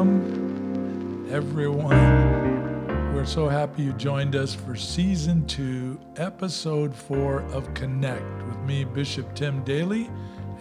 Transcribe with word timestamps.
Welcome, 0.00 1.28
everyone. 1.30 3.12
We're 3.12 3.26
so 3.26 3.50
happy 3.50 3.82
you 3.82 3.92
joined 3.92 4.34
us 4.34 4.54
for 4.54 4.74
season 4.74 5.46
two, 5.46 6.00
episode 6.16 6.94
four 6.94 7.42
of 7.52 7.74
Connect 7.74 8.24
with 8.46 8.56
me, 8.60 8.84
Bishop 8.84 9.34
Tim 9.34 9.62
Dailey, 9.62 10.08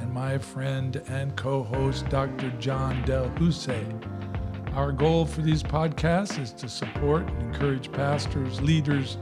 and 0.02 0.12
my 0.12 0.38
friend 0.38 1.02
and 1.08 1.38
co 1.38 1.64
host, 1.64 2.10
Dr. 2.10 2.50
John 2.60 3.02
DelHousaye. 3.06 4.76
Our 4.76 4.92
goal 4.92 5.26
for 5.26 5.42
these 5.42 5.64
podcasts 5.64 6.38
is 6.38 6.52
to 6.56 6.68
support 6.68 7.26
and 7.30 7.42
encourage 7.42 7.94
pastors, 7.94 8.60
leaders, 8.60 9.18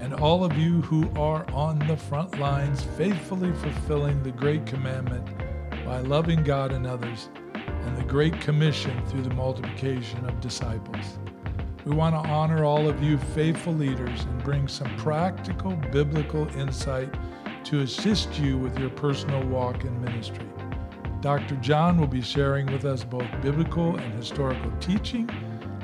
and 0.00 0.14
all 0.14 0.44
of 0.44 0.56
you 0.56 0.80
who 0.80 1.10
are 1.14 1.44
on 1.52 1.78
the 1.80 1.96
front 1.98 2.40
lines, 2.40 2.84
faithfully 2.96 3.52
fulfilling 3.52 4.22
the 4.22 4.32
great 4.32 4.64
commandment 4.64 5.28
by 5.84 5.98
loving 6.00 6.42
God 6.42 6.72
and 6.72 6.86
others 6.86 7.28
and 7.88 7.96
the 7.96 8.02
Great 8.02 8.38
Commission 8.38 9.02
through 9.06 9.22
the 9.22 9.34
multiplication 9.34 10.22
of 10.26 10.38
disciples. 10.42 11.18
We 11.86 11.96
want 11.96 12.14
to 12.14 12.30
honor 12.30 12.62
all 12.62 12.86
of 12.86 13.02
you 13.02 13.16
faithful 13.16 13.72
leaders 13.72 14.24
and 14.24 14.44
bring 14.44 14.68
some 14.68 14.94
practical 14.98 15.72
biblical 15.90 16.46
insight 16.48 17.08
to 17.64 17.80
assist 17.80 18.38
you 18.38 18.58
with 18.58 18.78
your 18.78 18.90
personal 18.90 19.42
walk 19.46 19.84
in 19.84 19.98
ministry. 20.02 20.44
Dr. 21.22 21.56
John 21.56 21.98
will 21.98 22.06
be 22.06 22.20
sharing 22.20 22.66
with 22.66 22.84
us 22.84 23.04
both 23.04 23.26
biblical 23.40 23.96
and 23.96 24.14
historical 24.14 24.70
teaching 24.80 25.28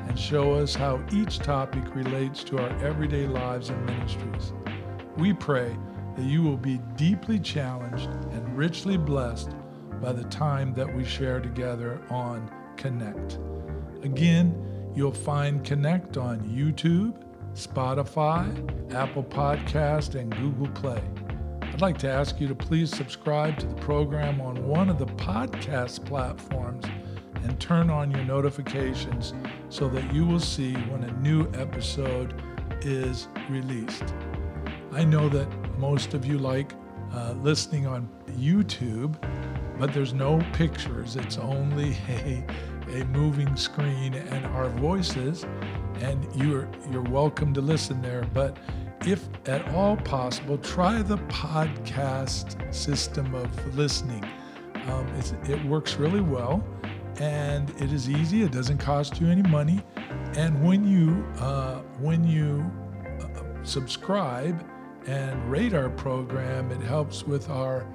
and 0.06 0.18
show 0.18 0.52
us 0.52 0.74
how 0.74 1.02
each 1.10 1.38
topic 1.38 1.94
relates 1.94 2.44
to 2.44 2.58
our 2.58 2.68
everyday 2.84 3.26
lives 3.26 3.70
and 3.70 3.86
ministries. 3.86 4.52
We 5.16 5.32
pray 5.32 5.74
that 6.16 6.24
you 6.24 6.42
will 6.42 6.58
be 6.58 6.80
deeply 6.96 7.40
challenged 7.40 8.10
and 8.10 8.58
richly 8.58 8.98
blessed 8.98 9.52
by 10.04 10.12
the 10.12 10.24
time 10.24 10.74
that 10.74 10.94
we 10.94 11.02
share 11.02 11.40
together 11.40 11.98
on 12.10 12.50
Connect. 12.76 13.38
Again, 14.02 14.92
you'll 14.94 15.10
find 15.10 15.64
Connect 15.64 16.18
on 16.18 16.40
YouTube, 16.40 17.14
Spotify, 17.54 18.44
Apple 18.94 19.24
Podcast, 19.24 20.14
and 20.14 20.30
Google 20.36 20.68
Play. 20.78 21.02
I'd 21.62 21.80
like 21.80 21.96
to 22.00 22.10
ask 22.10 22.38
you 22.38 22.46
to 22.48 22.54
please 22.54 22.94
subscribe 22.94 23.56
to 23.60 23.66
the 23.66 23.76
program 23.76 24.42
on 24.42 24.68
one 24.68 24.90
of 24.90 24.98
the 24.98 25.06
podcast 25.06 26.04
platforms 26.04 26.84
and 27.36 27.58
turn 27.58 27.88
on 27.88 28.10
your 28.10 28.24
notifications 28.24 29.32
so 29.70 29.88
that 29.88 30.12
you 30.12 30.26
will 30.26 30.38
see 30.38 30.74
when 30.74 31.02
a 31.04 31.12
new 31.22 31.50
episode 31.54 32.34
is 32.82 33.28
released. 33.48 34.12
I 34.92 35.04
know 35.04 35.30
that 35.30 35.48
most 35.78 36.12
of 36.12 36.26
you 36.26 36.38
like 36.38 36.74
uh, 37.14 37.32
listening 37.40 37.86
on 37.86 38.06
YouTube 38.32 39.16
but 39.78 39.92
there's 39.92 40.14
no 40.14 40.40
pictures. 40.52 41.16
It's 41.16 41.38
only 41.38 41.96
a, 42.08 42.44
a 42.90 43.04
moving 43.06 43.56
screen 43.56 44.14
and 44.14 44.46
our 44.46 44.68
voices, 44.68 45.44
and 46.00 46.26
you're 46.34 46.68
you're 46.90 47.02
welcome 47.02 47.52
to 47.54 47.60
listen 47.60 48.00
there. 48.02 48.24
But 48.32 48.56
if 49.06 49.28
at 49.46 49.66
all 49.74 49.96
possible, 49.96 50.58
try 50.58 51.02
the 51.02 51.18
podcast 51.18 52.74
system 52.74 53.34
of 53.34 53.76
listening. 53.76 54.24
Um, 54.86 55.06
it 55.48 55.64
works 55.64 55.96
really 55.96 56.20
well, 56.20 56.62
and 57.18 57.70
it 57.80 57.92
is 57.92 58.08
easy. 58.08 58.42
It 58.42 58.52
doesn't 58.52 58.78
cost 58.78 59.20
you 59.20 59.28
any 59.28 59.42
money, 59.42 59.82
and 60.36 60.62
when 60.66 60.86
you 60.86 61.24
uh, 61.38 61.80
when 62.00 62.24
you 62.24 62.70
uh, 63.20 63.42
subscribe 63.62 64.64
and 65.06 65.50
rate 65.50 65.74
our 65.74 65.90
program, 65.90 66.70
it 66.70 66.80
helps 66.80 67.24
with 67.24 67.50
our 67.50 67.86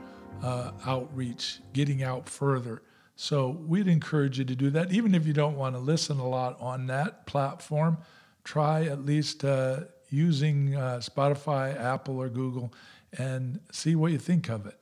uh, 0.43 0.71
outreach, 0.85 1.59
getting 1.73 2.03
out 2.03 2.27
further. 2.29 2.81
So 3.15 3.49
we'd 3.49 3.87
encourage 3.87 4.39
you 4.39 4.45
to 4.45 4.55
do 4.55 4.69
that. 4.71 4.91
Even 4.93 5.13
if 5.13 5.27
you 5.27 5.33
don't 5.33 5.57
want 5.57 5.75
to 5.75 5.79
listen 5.79 6.19
a 6.19 6.27
lot 6.27 6.59
on 6.61 6.87
that 6.87 7.25
platform, 7.25 7.97
try 8.43 8.85
at 8.85 9.05
least 9.05 9.43
uh, 9.43 9.81
using 10.09 10.75
uh, 10.75 10.99
Spotify, 11.03 11.77
Apple, 11.79 12.17
or 12.17 12.29
Google 12.29 12.73
and 13.17 13.59
see 13.71 13.95
what 13.95 14.11
you 14.11 14.17
think 14.17 14.49
of 14.49 14.65
it. 14.65 14.79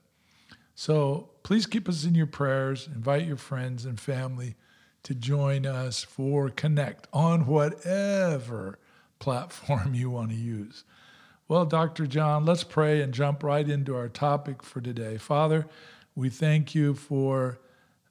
So 0.75 1.29
please 1.43 1.65
keep 1.65 1.89
us 1.89 2.03
in 2.03 2.13
your 2.13 2.27
prayers. 2.27 2.87
Invite 2.93 3.25
your 3.25 3.37
friends 3.37 3.85
and 3.85 3.99
family 3.99 4.55
to 5.03 5.15
join 5.15 5.65
us 5.65 6.03
for 6.03 6.49
Connect 6.49 7.07
on 7.11 7.47
whatever 7.47 8.77
platform 9.19 9.93
you 9.93 10.09
want 10.09 10.29
to 10.29 10.35
use. 10.35 10.83
Well, 11.49 11.65
Dr. 11.65 12.07
John, 12.07 12.45
let's 12.45 12.65
pray 12.65 13.01
and 13.01 13.13
jump 13.13 13.41
right 13.41 13.67
into 13.67 13.95
our 13.95 14.09
topic 14.09 14.61
for 14.61 14.81
today. 14.81 15.17
Father, 15.17 15.65
we 16.13 16.29
thank 16.29 16.75
you 16.75 16.93
for 16.93 17.59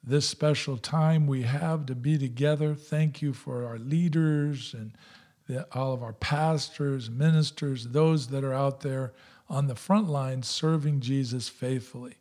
this 0.03 0.27
special 0.27 0.75
time 0.75 1.27
we 1.27 1.43
have 1.43 1.85
to 1.85 1.93
be 1.93 2.17
together. 2.17 2.73
Thank 2.73 3.21
you 3.21 3.33
for 3.33 3.67
our 3.67 3.77
leaders 3.77 4.73
and 4.73 4.91
the, 5.45 5.67
all 5.71 5.93
of 5.93 6.01
our 6.01 6.13
pastors, 6.13 7.11
ministers, 7.11 7.89
those 7.89 8.29
that 8.29 8.43
are 8.43 8.55
out 8.55 8.81
there 8.81 9.13
on 9.47 9.67
the 9.67 9.75
front 9.75 10.09
lines 10.09 10.47
serving 10.47 11.01
Jesus 11.01 11.47
faithfully. 11.47 12.15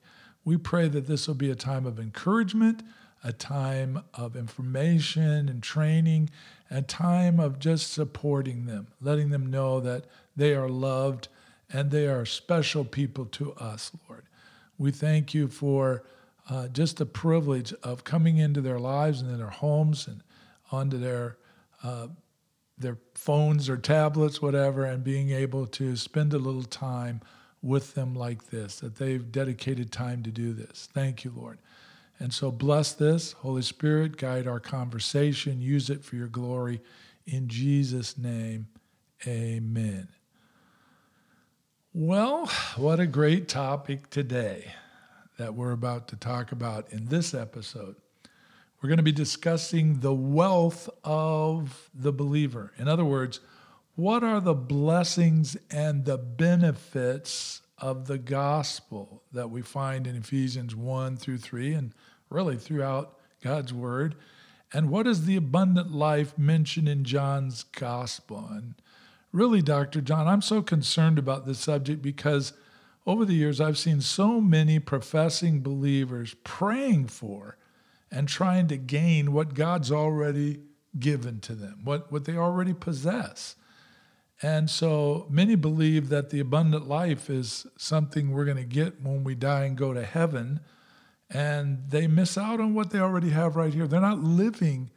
We 0.45 0.59
pray 0.59 0.87
that 0.89 1.07
this 1.07 1.27
will 1.27 1.35
be 1.35 1.51
a 1.51 1.55
time 1.55 1.87
of 1.87 1.99
encouragement, 1.99 2.83
a 3.25 3.33
time 3.33 4.03
of 4.13 4.37
information 4.37 5.49
and 5.49 5.63
training, 5.63 6.29
a 6.71 6.83
time 6.83 7.39
of 7.39 7.59
just 7.59 7.93
supporting 7.93 8.67
them, 8.67 8.89
letting 9.01 9.31
them 9.31 9.47
know 9.47 9.81
that 9.81 10.05
they 10.35 10.55
are 10.55 10.69
loved 10.69 11.29
and 11.73 11.91
they 11.91 12.07
are 12.07 12.25
special 12.25 12.85
people 12.85 13.25
to 13.27 13.53
us, 13.55 13.91
Lord. 14.09 14.25
We 14.79 14.91
thank 14.91 15.35
you 15.35 15.49
for 15.49 16.05
uh, 16.49 16.69
just 16.69 16.99
the 16.99 17.07
privilege 17.07 17.73
of 17.83 18.05
coming 18.05 18.39
into 18.39 18.61
their 18.61 18.79
lives 18.79 19.21
and 19.21 19.31
in 19.31 19.39
their 19.39 19.49
homes 19.49 20.07
and 20.07 20.23
onto 20.71 20.99
their 20.99 21.39
uh, 21.83 22.09
their 22.79 22.99
phones 23.15 23.69
or 23.69 23.77
tablets, 23.77 24.43
whatever, 24.43 24.85
and 24.85 25.03
being 25.03 25.31
able 25.31 25.67
to 25.67 25.97
spend 25.97 26.35
a 26.35 26.39
little 26.39 26.63
time 26.63 27.23
with 27.63 27.95
them 27.95 28.15
like 28.15 28.51
this, 28.51 28.81
that 28.81 28.97
they've 28.97 29.33
dedicated 29.33 29.91
time 29.91 30.23
to 30.23 30.31
do 30.31 30.53
this. 30.53 30.89
Thank 30.93 31.25
you, 31.25 31.33
Lord. 31.35 31.59
And 32.19 32.33
so 32.33 32.51
bless 32.51 32.93
this. 32.93 33.33
Holy 33.33 33.63
Spirit, 33.63 34.17
guide 34.17 34.47
our 34.47 34.61
conversation. 34.61 35.61
Use 35.61 35.91
it 35.91 36.05
for 36.05 36.17
your 36.17 36.29
glory. 36.29 36.81
In 37.27 37.49
Jesus' 37.49 38.17
name, 38.17 38.69
amen. 39.27 40.09
Well, 41.93 42.47
what 42.77 43.01
a 43.01 43.07
great 43.07 43.49
topic 43.49 44.11
today 44.11 44.73
that 45.39 45.55
we're 45.55 45.73
about 45.73 46.09
to 46.09 46.17
talk 46.17 46.53
about 46.53 46.93
in 46.93 47.07
this 47.07 47.35
episode. 47.35 47.97
We're 48.81 48.89
going 48.89 48.99
to 48.99 49.03
be 49.03 49.13
discussing 49.13 50.01
the 50.01 50.15
wealth 50.15 50.89
of 51.05 51.91
the 51.95 52.13
believer. 52.13 52.73
In 52.79 52.89
other 52.89 53.05
words, 53.05 53.41
what 53.95 54.23
are 54.23 54.41
the 54.41 54.55
blessings 54.55 55.57
and 55.71 56.05
the 56.05 56.19
benefits 56.19 57.63
of 57.79 58.07
the 58.07 58.19
gospel 58.19 59.23
that 59.33 59.51
we 59.51 59.63
find 59.63 60.07
in 60.07 60.17
Ephesians 60.17 60.77
1 60.77 61.17
through 61.17 61.39
3 61.39 61.75
and 61.75 61.95
really 62.31 62.57
throughout 62.57 63.19
God's 63.43 63.73
word? 63.73 64.17
And 64.73 64.91
what 64.91 65.07
is 65.07 65.27
the 65.27 65.37
abundant 65.37 65.93
life 65.93 66.37
mentioned 66.37 66.89
in 66.89 67.05
John's 67.05 67.63
gospel? 67.63 68.49
And 68.51 68.75
really, 69.33 69.63
Dr. 69.63 70.01
John, 70.01 70.27
I'm 70.27 70.43
so 70.43 70.63
concerned 70.63 71.19
about 71.19 71.47
this 71.47 71.59
subject 71.59 72.03
because 72.03 72.53
over 73.07 73.25
the 73.25 73.35
years 73.35 73.61
I've 73.61 73.79
seen 73.79 74.01
so 74.01 74.41
many 74.41 74.79
professing 74.79 75.61
believers 75.61 76.35
praying 76.43 77.07
for 77.07 77.57
and 78.11 78.29
trying 78.29 78.69
to 78.69 78.77
gain 78.77 79.33
what 79.33 79.55
God's 79.55 79.93
already 79.93 80.61
given 80.99 81.41
to 81.41 81.55
them, 81.55 81.81
what, 81.85 82.11
what 82.11 82.25
they 82.25 82.37
already 82.37 82.75
possess. 82.75 83.57
And 84.43 84.69
so 84.69 85.27
many 85.31 85.55
believe 85.55 86.09
that 86.11 86.31
the 86.31 86.41
abundant 86.41 86.87
life 86.89 87.31
is 87.31 87.67
something 87.79 88.31
we're 88.31 88.45
going 88.45 88.57
to 88.57 88.65
get 88.65 89.01
when 89.03 89.25
we 89.25 89.35
die 89.35 89.65
and 89.65 89.77
go 89.77 89.95
to 89.95 90.05
heaven. 90.05 90.61
And 91.31 91.91
they 91.91 92.07
miss 92.07 92.39
out 92.39 92.61
on 92.61 92.75
what 92.75 92.91
they 92.91 93.01
already 93.01 93.31
have 93.31 93.57
right 93.57 93.75
here. 93.75 93.87
They're 93.87 94.01
not 94.01 94.23
living 94.23 94.91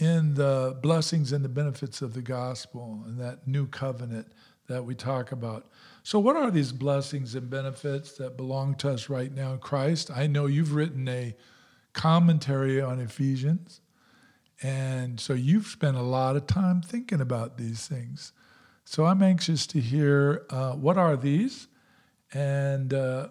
in 0.00 0.34
the 0.34 0.78
blessings 0.82 1.32
and 1.32 1.44
the 1.44 1.48
benefits 1.48 2.02
of 2.02 2.14
the 2.14 2.22
gospel 2.22 3.02
and 3.06 3.18
that 3.20 3.48
new 3.48 3.66
covenant 3.66 4.32
that 4.68 4.84
we 4.84 4.94
talk 4.94 5.32
about. 5.32 5.70
So, 6.02 6.18
what 6.18 6.36
are 6.36 6.50
these 6.50 6.72
blessings 6.72 7.34
and 7.34 7.48
benefits 7.48 8.12
that 8.18 8.36
belong 8.36 8.74
to 8.76 8.90
us 8.90 9.08
right 9.08 9.32
now 9.32 9.52
in 9.52 9.58
Christ? 9.58 10.10
I 10.14 10.26
know 10.26 10.46
you've 10.46 10.74
written 10.74 11.08
a 11.08 11.34
commentary 11.92 12.80
on 12.80 13.00
Ephesians, 13.00 13.80
and 14.62 15.18
so 15.18 15.32
you've 15.32 15.66
spent 15.66 15.96
a 15.96 16.02
lot 16.02 16.36
of 16.36 16.46
time 16.46 16.82
thinking 16.82 17.20
about 17.20 17.58
these 17.58 17.88
things. 17.88 18.32
So, 18.84 19.06
I'm 19.06 19.22
anxious 19.22 19.66
to 19.68 19.80
hear 19.80 20.46
uh, 20.50 20.72
what 20.72 20.96
are 20.98 21.16
these 21.16 21.68
and 22.32 22.92
uh, 22.92 23.28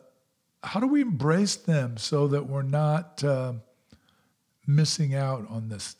how 0.66 0.80
do 0.80 0.88
we 0.88 1.02
embrace 1.02 1.56
them 1.56 1.98
so 1.98 2.28
that 2.28 2.48
we're 2.48 2.62
not 2.62 3.24
uh, 3.24 3.54
missing 4.68 5.16
out 5.16 5.46
on 5.50 5.70
this 5.70 5.96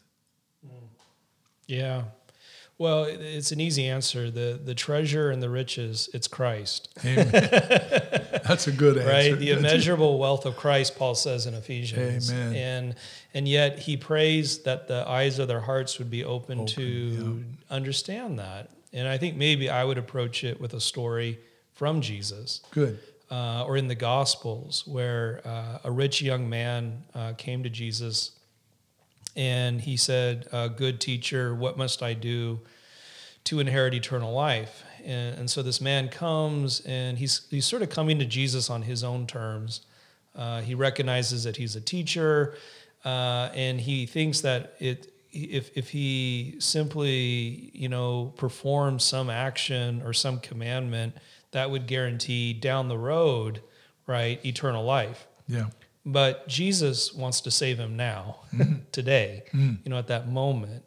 yeah. 1.68 2.04
Well, 2.78 3.06
it's 3.06 3.52
an 3.52 3.62
easy 3.62 3.88
answer. 3.88 4.30
The 4.30 4.60
the 4.62 4.76
treasure 4.76 5.32
and 5.32 5.42
the 5.42 5.50
riches, 5.50 6.10
it's 6.14 6.28
Christ. 6.28 6.90
Amen. 7.06 7.30
That's 7.32 8.68
a 8.68 8.72
good 8.72 8.98
answer. 8.98 9.10
right? 9.10 9.40
The 9.40 9.52
immeasurable 9.52 10.20
wealth 10.20 10.46
of 10.46 10.58
Christ, 10.58 10.98
Paul 10.98 11.16
says 11.16 11.46
in 11.46 11.54
Ephesians. 11.54 12.32
Amen. 12.32 12.56
And 12.56 12.96
and 13.34 13.48
yet 13.48 13.80
he 13.80 13.96
prays 13.96 14.60
that 14.64 14.90
the 14.90 15.08
eyes 15.08 15.40
of 15.40 15.48
their 15.48 15.62
hearts 15.62 16.00
would 16.00 16.12
be 16.12 16.26
open, 16.26 16.60
Open, 16.60 16.68
to 16.68 17.44
understand 17.70 18.40
that. 18.40 18.72
And 18.92 19.08
I 19.08 19.18
think 19.18 19.38
maybe 19.38 19.70
I 19.70 19.86
would 19.86 19.98
approach 19.98 20.44
it 20.44 20.60
with 20.60 20.74
a 20.74 20.82
story 20.82 21.40
from 21.74 22.02
Jesus 22.02 22.62
Good. 22.72 23.00
Uh, 23.32 23.66
or 23.66 23.78
in 23.78 23.88
the 23.88 23.96
Gospels 23.96 24.84
where 24.86 25.42
uh, 25.46 25.80
a 25.84 25.92
rich 25.92 26.22
young 26.22 26.50
man 26.50 27.04
uh, 27.14 27.34
came 27.38 27.64
to 27.64 27.70
Jesus 27.70 28.32
and 29.36 29.82
he 29.82 29.98
said, 29.98 30.48
uh, 30.52 30.68
Good 30.68 31.02
teacher, 31.02 31.54
what 31.54 31.78
must 31.78 32.02
I 32.02 32.14
do 32.14 32.60
to 33.46 33.60
inherit 33.60 33.94
eternal 33.94 34.34
life? 34.34 34.84
And, 35.04 35.38
and 35.40 35.50
so 35.50 35.62
this 35.62 35.82
man 35.82 36.10
comes 36.10 36.80
and 36.82 37.18
he's, 37.18 37.48
he's 37.50 37.66
sort 37.66 37.82
of 37.82 37.90
coming 37.90 38.20
to 38.20 38.26
Jesus 38.26 38.70
on 38.70 38.84
his 38.84 39.04
own 39.04 39.28
terms. 39.28 39.82
Uh, 40.36 40.62
he 40.62 40.76
recognizes 40.76 41.44
that 41.44 41.58
he's 41.58 41.76
a 41.76 41.82
teacher 41.82 42.56
uh, 43.04 43.50
and 43.54 43.80
he 43.80 44.06
thinks 44.06 44.42
that 44.42 44.76
it, 44.80 45.14
if, 45.32 45.70
if 45.78 45.90
he 45.90 46.56
simply 46.60 47.72
you 47.74 47.90
know 47.90 48.34
performs 48.38 49.04
some 49.04 49.30
action 49.30 50.02
or 50.04 50.14
some 50.14 50.40
commandment 50.40 51.16
that 51.56 51.72
would 51.72 51.88
guarantee 51.88 52.54
down 52.54 52.88
the 52.88 52.98
road 52.98 53.62
right 54.06 54.46
eternal 54.46 54.84
life. 54.84 55.28
Yeah. 55.48 55.68
but 56.04 56.48
jesus 56.48 57.14
wants 57.14 57.42
to 57.42 57.52
save 57.52 57.78
him 57.78 57.96
now 57.96 58.38
mm-hmm. 58.52 58.78
today 58.92 59.44
mm-hmm. 59.54 59.76
you 59.84 59.90
know 59.90 59.98
at 59.98 60.08
that 60.08 60.28
moment. 60.28 60.84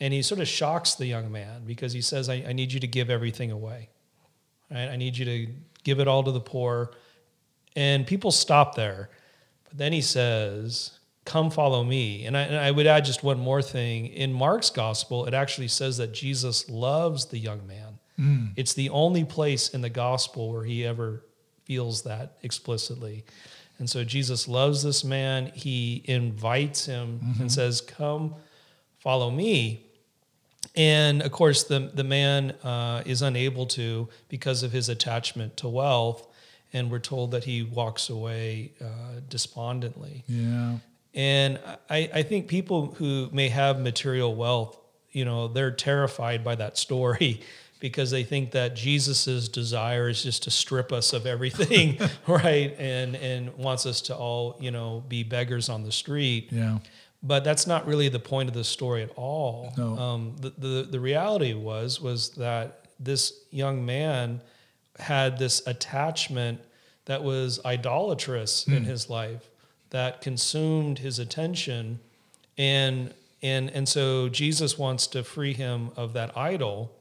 And 0.00 0.12
he 0.12 0.20
sort 0.20 0.40
of 0.40 0.48
shocks 0.48 0.96
the 0.96 1.06
young 1.06 1.30
man 1.30 1.62
because 1.66 1.92
he 1.92 2.02
says 2.02 2.28
i, 2.28 2.44
I 2.46 2.52
need 2.52 2.72
you 2.72 2.80
to 2.80 2.86
give 2.86 3.08
everything 3.08 3.50
away 3.50 3.88
right? 4.70 4.88
i 4.88 4.96
need 4.96 5.16
you 5.16 5.24
to 5.24 5.52
give 5.84 6.00
it 6.00 6.08
all 6.08 6.22
to 6.22 6.30
the 6.30 6.40
poor. 6.40 6.92
And 7.74 8.06
people 8.06 8.30
stop 8.30 8.74
there. 8.74 9.10
But 9.64 9.78
then 9.78 9.92
he 9.92 10.02
says 10.02 10.98
come 11.24 11.50
follow 11.50 11.84
me. 11.84 12.26
And 12.26 12.36
I, 12.36 12.42
and 12.42 12.56
I 12.56 12.72
would 12.72 12.86
add 12.86 13.04
just 13.04 13.22
one 13.22 13.38
more 13.38 13.62
thing. 13.62 14.06
In 14.06 14.32
mark's 14.32 14.70
gospel 14.70 15.26
it 15.26 15.34
actually 15.34 15.68
says 15.68 15.96
that 15.98 16.12
jesus 16.12 16.68
loves 16.68 17.26
the 17.26 17.38
young 17.38 17.66
man 17.66 17.98
it's 18.56 18.74
the 18.74 18.90
only 18.90 19.24
place 19.24 19.68
in 19.68 19.80
the 19.80 19.90
gospel 19.90 20.52
where 20.52 20.64
he 20.64 20.84
ever 20.86 21.24
feels 21.64 22.02
that 22.02 22.36
explicitly. 22.42 23.24
And 23.78 23.88
so 23.88 24.04
jesus 24.04 24.46
loves 24.48 24.82
this 24.82 25.02
man. 25.04 25.50
He 25.54 26.02
invites 26.04 26.86
him 26.86 27.20
and 27.40 27.50
says 27.50 27.80
come 27.80 28.34
follow 28.98 29.30
me. 29.30 29.86
And 30.76 31.22
of 31.22 31.32
course 31.32 31.64
the, 31.64 31.90
the 31.92 32.04
man 32.04 32.52
uh, 32.62 33.02
is 33.04 33.22
unable 33.22 33.66
to 33.66 34.08
because 34.28 34.62
of 34.62 34.72
his 34.72 34.88
attachment 34.88 35.56
to 35.58 35.68
wealth 35.68 36.26
and 36.72 36.90
we're 36.90 36.98
told 37.00 37.32
that 37.32 37.44
he 37.44 37.62
walks 37.62 38.08
away 38.08 38.72
uh, 38.80 39.20
despondently. 39.28 40.24
Yeah. 40.26 40.78
and 41.14 41.58
I, 41.90 42.10
I 42.14 42.22
think 42.22 42.48
people 42.48 42.94
who 42.98 43.28
may 43.32 43.48
have 43.48 43.78
material 43.80 44.34
wealth, 44.34 44.78
you 45.10 45.24
know, 45.24 45.48
they're 45.48 45.70
terrified 45.70 46.42
by 46.42 46.54
that 46.54 46.78
story 46.78 47.40
because 47.82 48.12
they 48.12 48.22
think 48.22 48.52
that 48.52 48.76
Jesus's 48.76 49.48
desire 49.48 50.08
is 50.08 50.22
just 50.22 50.44
to 50.44 50.52
strip 50.52 50.92
us 50.92 51.12
of 51.12 51.26
everything, 51.26 51.98
right? 52.28 52.74
And 52.78 53.16
and 53.16 53.52
wants 53.56 53.84
us 53.86 54.00
to 54.02 54.16
all, 54.16 54.56
you 54.60 54.70
know, 54.70 55.02
be 55.08 55.24
beggars 55.24 55.68
on 55.68 55.82
the 55.82 55.90
street. 55.90 56.48
Yeah. 56.52 56.78
But 57.24 57.42
that's 57.42 57.66
not 57.66 57.86
really 57.86 58.08
the 58.08 58.20
point 58.20 58.48
of 58.48 58.54
the 58.54 58.62
story 58.64 59.02
at 59.02 59.10
all. 59.16 59.74
No. 59.76 59.98
Um, 59.98 60.36
the, 60.40 60.50
the 60.56 60.88
the 60.92 61.00
reality 61.00 61.54
was 61.54 62.00
was 62.00 62.30
that 62.30 62.86
this 63.00 63.32
young 63.50 63.84
man 63.84 64.40
had 65.00 65.38
this 65.38 65.66
attachment 65.66 66.60
that 67.06 67.24
was 67.24 67.58
idolatrous 67.64 68.68
in 68.68 68.84
his 68.84 69.10
life 69.10 69.50
that 69.90 70.20
consumed 70.20 71.00
his 71.00 71.18
attention 71.18 71.98
and 72.56 73.12
and 73.42 73.70
and 73.70 73.88
so 73.88 74.28
Jesus 74.28 74.78
wants 74.78 75.08
to 75.08 75.24
free 75.24 75.52
him 75.52 75.90
of 75.96 76.12
that 76.12 76.36
idol 76.36 76.92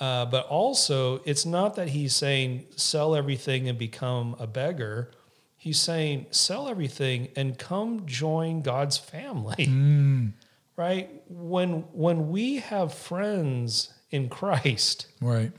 uh, 0.00 0.24
but 0.26 0.46
also 0.46 1.20
it's 1.24 1.44
not 1.46 1.74
that 1.76 1.88
he's 1.90 2.14
saying 2.16 2.64
sell 2.76 3.14
everything 3.14 3.68
and 3.68 3.78
become 3.78 4.34
a 4.38 4.46
beggar 4.46 5.10
he's 5.56 5.78
saying 5.78 6.26
sell 6.30 6.68
everything 6.68 7.28
and 7.36 7.58
come 7.58 8.06
join 8.06 8.62
God's 8.62 8.96
family 8.98 9.66
Mm. 9.66 10.32
right 10.76 11.10
when 11.28 11.82
when 11.92 12.30
we 12.30 12.56
have 12.58 12.92
friends 12.94 13.92
in 14.10 14.28
Christ 14.28 15.06
Right. 15.20 15.52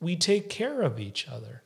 we 0.00 0.16
take 0.16 0.48
care 0.48 0.82
of 0.82 0.98
each 0.98 1.28
other. 1.28 1.62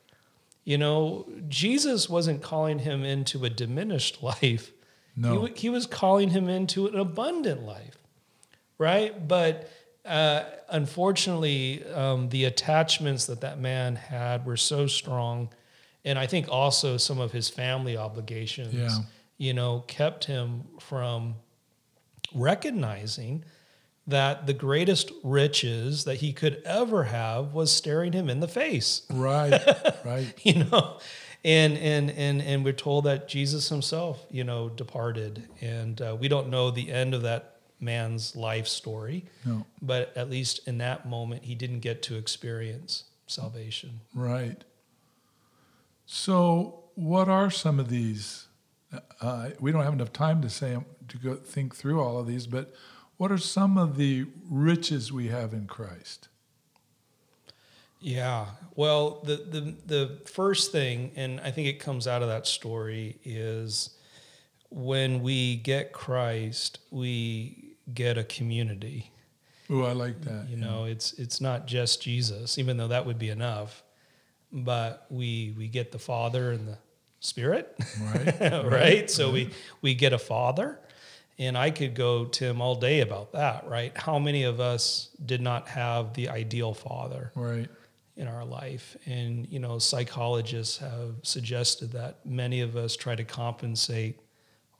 You 0.63 0.77
know, 0.77 1.25
Jesus 1.47 2.09
wasn't 2.09 2.41
calling 2.43 2.79
him 2.79 3.03
into 3.05 3.45
a 3.45 3.49
diminished 3.49 4.21
life. 4.31 4.73
No. 5.15 5.45
He, 5.45 5.53
he 5.61 5.69
was 5.69 5.87
calling 5.87 6.29
him 6.31 6.49
into 6.49 6.85
an 6.87 6.95
abundant 6.99 7.63
life, 7.63 7.97
right? 8.77 9.27
But 9.27 9.69
uh, 10.07 10.43
unfortunately, 10.69 11.85
um, 11.93 12.29
the 12.29 12.45
attachments 12.45 13.25
that 13.25 13.41
that 13.41 13.59
man 13.59 13.95
had 13.95 14.45
were 14.45 14.57
so 14.57 14.87
strong. 14.87 15.49
And 16.05 16.17
I 16.17 16.25
think 16.25 16.47
also 16.49 16.97
some 16.97 17.19
of 17.19 17.31
his 17.33 17.49
family 17.49 17.97
obligations, 17.97 18.73
Yeah. 18.73 18.89
you 19.37 19.53
know, 19.53 19.83
kept 19.87 20.25
him 20.25 20.63
from 20.79 21.35
recognizing 22.33 23.43
that 24.05 24.47
the 24.47 24.53
greatest 24.53 25.11
riches 25.23 26.05
that 26.05 26.15
he 26.15 26.31
could 26.33 26.61
ever 26.65 27.05
have 27.05 27.53
was 27.53 27.71
staring 27.71 28.13
him 28.13 28.29
in 28.29 28.39
the 28.39 28.47
face 28.47 29.01
Right. 29.09 29.61
right. 30.05 30.33
you 30.45 30.63
know 30.65 30.99
and 31.43 31.77
and 31.77 32.09
and 32.11 32.41
and 32.41 32.63
we're 32.65 32.73
told 32.73 33.03
that 33.05 33.27
jesus 33.27 33.69
himself 33.69 34.25
you 34.31 34.43
know 34.43 34.69
departed 34.69 35.47
and 35.61 36.01
uh, 36.01 36.15
we 36.19 36.27
don't 36.27 36.49
know 36.49 36.71
the 36.71 36.91
end 36.91 37.13
of 37.13 37.21
that 37.23 37.56
man's 37.79 38.35
life 38.35 38.67
story 38.67 39.25
No. 39.45 39.65
but 39.81 40.15
at 40.17 40.29
least 40.29 40.67
in 40.67 40.77
that 40.79 41.07
moment 41.07 41.43
he 41.43 41.55
didn't 41.55 41.79
get 41.81 42.01
to 42.03 42.15
experience 42.15 43.03
salvation 43.27 43.99
Right. 44.13 44.63
So, 46.05 46.85
what 46.95 47.27
are 47.27 47.51
some 47.51 47.79
of 47.79 47.89
these? 47.89 48.47
Uh, 49.19 49.49
we 49.59 49.71
don't 49.73 49.83
have 49.83 49.93
enough 49.93 50.13
time 50.13 50.41
to 50.41 50.49
say 50.49 50.77
to 51.09 51.17
go 51.17 51.35
think 51.35 51.75
through 51.75 52.01
all 52.01 52.17
of 52.17 52.27
these, 52.27 52.47
but 52.47 52.73
what 53.17 53.31
are 53.31 53.37
some 53.37 53.77
of 53.77 53.97
the 53.97 54.25
riches 54.49 55.11
we 55.11 55.27
have 55.27 55.53
in 55.53 55.67
Christ? 55.67 56.29
Yeah. 57.99 58.45
Well, 58.75 59.21
the 59.25 59.35
the 59.37 59.75
the 59.85 60.19
first 60.25 60.71
thing, 60.71 61.11
and 61.15 61.39
I 61.41 61.51
think 61.51 61.67
it 61.67 61.79
comes 61.79 62.07
out 62.07 62.21
of 62.21 62.29
that 62.29 62.47
story, 62.47 63.17
is 63.25 63.89
when 64.69 65.21
we 65.21 65.57
get 65.57 65.91
Christ, 65.91 66.79
we 66.91 67.66
get 67.93 68.17
a 68.17 68.23
community. 68.23 69.11
Oh, 69.69 69.83
I 69.83 69.91
like 69.93 70.21
that. 70.21 70.47
You 70.49 70.57
know, 70.57 70.85
it's 70.85 71.13
it's 71.13 71.41
not 71.41 71.67
just 71.67 72.01
Jesus, 72.01 72.57
even 72.57 72.77
though 72.77 72.87
that 72.87 73.05
would 73.05 73.19
be 73.19 73.29
enough, 73.29 73.83
but 74.51 75.05
we 75.09 75.53
we 75.57 75.67
get 75.67 75.91
the 75.91 75.99
Father 75.99 76.51
and 76.51 76.67
the 76.67 76.77
Spirit, 77.19 77.75
Right. 78.01 78.39
right? 78.65 79.09
So 79.11 79.31
we 79.31 79.49
we 79.81 79.93
get 79.95 80.13
a 80.13 80.17
Father, 80.19 80.79
and 81.37 81.57
I 81.57 81.71
could 81.71 81.95
go 81.95 82.25
Tim 82.25 82.61
all 82.61 82.75
day 82.75 83.01
about 83.01 83.33
that, 83.33 83.67
right? 83.67 83.97
How 83.97 84.19
many 84.19 84.43
of 84.43 84.59
us 84.59 85.09
did 85.25 85.41
not 85.41 85.67
have 85.69 86.13
the 86.13 86.29
ideal 86.29 86.73
father? 86.73 87.31
Right. 87.35 87.67
in 88.15 88.27
our 88.27 88.45
life. 88.45 88.95
And, 89.05 89.47
you 89.47 89.59
know, 89.59 89.77
psychologists 89.77 90.77
have 90.79 91.15
suggested 91.23 91.91
that 91.91 92.25
many 92.25 92.61
of 92.61 92.75
us 92.75 92.95
try 92.95 93.13
to 93.15 93.23
compensate 93.23 94.19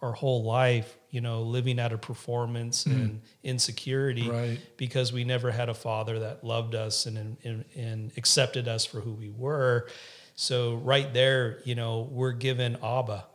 our 0.01 0.12
whole 0.12 0.44
life, 0.44 0.96
you 1.10 1.22
know, 1.22 1.42
living 1.42 1.80
out 1.80 1.92
of 1.92 2.01
performance 2.01 2.84
mm. 2.84 2.92
and 2.94 3.22
insecurity 3.44 4.30
Right. 4.30 4.60
because 4.77 5.12
we 5.12 5.24
never 5.24 5.50
had 5.51 5.70
a 5.70 5.74
father 5.74 6.20
that 6.20 6.44
loved 6.44 6.75
us 6.75 7.06
and, 7.08 7.38
and, 7.44 7.66
and 7.75 8.12
accepted 8.18 8.68
us 8.68 8.86
for 8.86 9.00
who 9.01 9.13
we 9.13 9.30
were. 9.30 9.88
So 10.36 10.75
right 10.75 11.12
there, 11.13 11.60
you 11.66 11.74
know, 11.74 12.08
we're 12.12 12.34
given 12.34 12.75
Abba, 12.84 13.25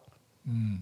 mm. 0.49 0.81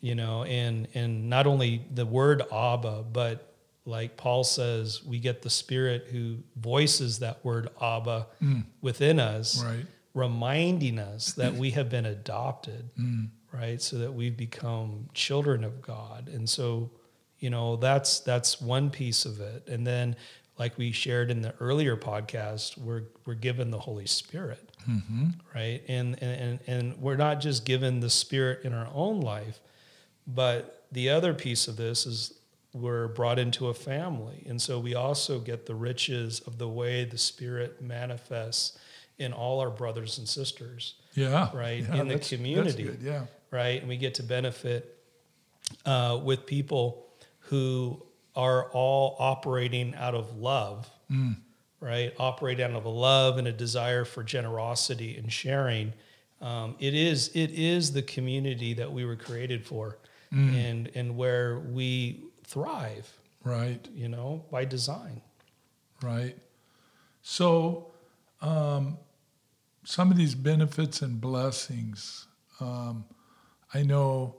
you 0.00 0.14
know, 0.14 0.44
and, 0.44 0.88
and 0.94 1.28
not 1.28 1.46
only 1.46 1.84
the 1.92 2.06
word 2.06 2.42
Abba, 2.50 3.04
but 3.12 3.52
like 3.84 4.16
Paul 4.16 4.44
says, 4.44 5.02
we 5.04 5.18
get 5.18 5.42
the 5.42 5.50
spirit 5.50 6.06
who 6.10 6.38
voices 6.56 7.18
that 7.18 7.44
word 7.44 7.68
Abba 7.80 8.26
mm. 8.42 8.64
within 8.80 9.20
us, 9.20 9.62
Right. 9.62 9.84
reminding 10.14 10.98
us 10.98 11.32
that 11.34 11.54
we 11.54 11.72
have 11.72 11.90
been 11.90 12.06
adopted, 12.06 12.90
right? 13.52 13.80
So 13.80 13.98
that 13.98 14.12
we've 14.12 14.36
become 14.36 15.08
children 15.14 15.64
of 15.64 15.80
God. 15.82 16.28
And 16.28 16.48
so, 16.48 16.90
you 17.38 17.50
know, 17.50 17.76
that's 17.76 18.20
that's 18.20 18.60
one 18.60 18.90
piece 18.90 19.24
of 19.24 19.40
it. 19.40 19.66
And 19.68 19.86
then 19.86 20.16
like 20.58 20.76
we 20.76 20.90
shared 20.92 21.30
in 21.30 21.40
the 21.42 21.54
earlier 21.60 21.96
podcast, 21.96 22.76
we're 22.78 23.04
we're 23.24 23.34
given 23.34 23.70
the 23.70 23.78
Holy 23.78 24.06
Spirit. 24.06 24.70
Mm-hmm. 24.88 25.26
Right. 25.54 25.82
And, 25.88 26.20
and 26.22 26.40
and 26.40 26.60
and 26.66 26.98
we're 26.98 27.16
not 27.16 27.40
just 27.40 27.64
given 27.64 28.00
the 28.00 28.10
spirit 28.10 28.64
in 28.64 28.72
our 28.72 28.88
own 28.94 29.20
life, 29.20 29.60
but 30.26 30.84
the 30.92 31.10
other 31.10 31.34
piece 31.34 31.68
of 31.68 31.76
this 31.76 32.06
is 32.06 32.34
we're 32.72 33.08
brought 33.08 33.38
into 33.38 33.68
a 33.68 33.74
family. 33.74 34.44
And 34.48 34.60
so 34.60 34.78
we 34.78 34.94
also 34.94 35.40
get 35.40 35.66
the 35.66 35.74
riches 35.74 36.40
of 36.40 36.58
the 36.58 36.68
way 36.68 37.04
the 37.04 37.18
Spirit 37.18 37.80
manifests 37.82 38.78
in 39.18 39.32
all 39.32 39.60
our 39.60 39.70
brothers 39.70 40.18
and 40.18 40.28
sisters, 40.28 40.94
Yeah. 41.14 41.50
right? 41.54 41.82
Yeah, 41.82 41.96
in 41.96 42.08
the 42.08 42.18
community, 42.18 42.84
good, 42.84 43.00
Yeah. 43.02 43.22
Right? 43.50 43.80
And 43.80 43.88
we 43.88 43.96
get 43.96 44.14
to 44.14 44.22
benefit 44.22 44.98
uh, 45.84 46.18
with 46.22 46.46
people 46.46 47.06
who 47.40 48.02
are 48.36 48.70
all 48.72 49.16
operating 49.18 49.94
out 49.94 50.14
of 50.14 50.36
love, 50.38 50.88
right? 51.80 52.12
Operate 52.18 52.60
out 52.60 52.72
of 52.72 52.84
a 52.84 52.88
love 52.90 53.38
and 53.38 53.48
a 53.48 53.52
desire 53.52 54.04
for 54.04 54.22
generosity 54.22 55.16
and 55.16 55.32
sharing. 55.32 55.92
Um, 56.40 56.76
it 56.78 56.94
is 56.94 57.28
it 57.34 57.50
is 57.50 57.92
the 57.92 58.02
community 58.02 58.74
that 58.74 58.92
we 58.92 59.04
were 59.04 59.16
created 59.16 59.66
for, 59.66 59.98
and 60.30 60.90
and 60.94 61.16
where 61.16 61.58
we 61.58 62.22
thrive, 62.44 63.10
Right. 63.42 63.86
you 63.94 64.08
know, 64.08 64.44
by 64.50 64.64
design. 64.64 65.20
Right. 66.02 66.36
So, 67.22 67.90
um, 68.40 68.98
some 69.84 70.10
of 70.10 70.16
these 70.16 70.34
benefits 70.34 71.02
and 71.02 71.20
blessings, 71.20 72.26
um, 72.60 73.04
I 73.72 73.82
know 73.82 74.36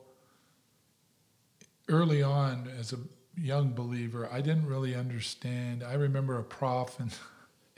early 1.87 2.23
on 2.23 2.69
as 2.79 2.93
a 2.93 2.97
young 3.37 3.73
believer, 3.73 4.29
I 4.31 4.41
didn't 4.41 4.65
really 4.65 4.95
understand. 4.95 5.83
I 5.83 5.93
remember 5.93 6.37
a 6.39 6.43
prof 6.43 6.99
in, 6.99 7.11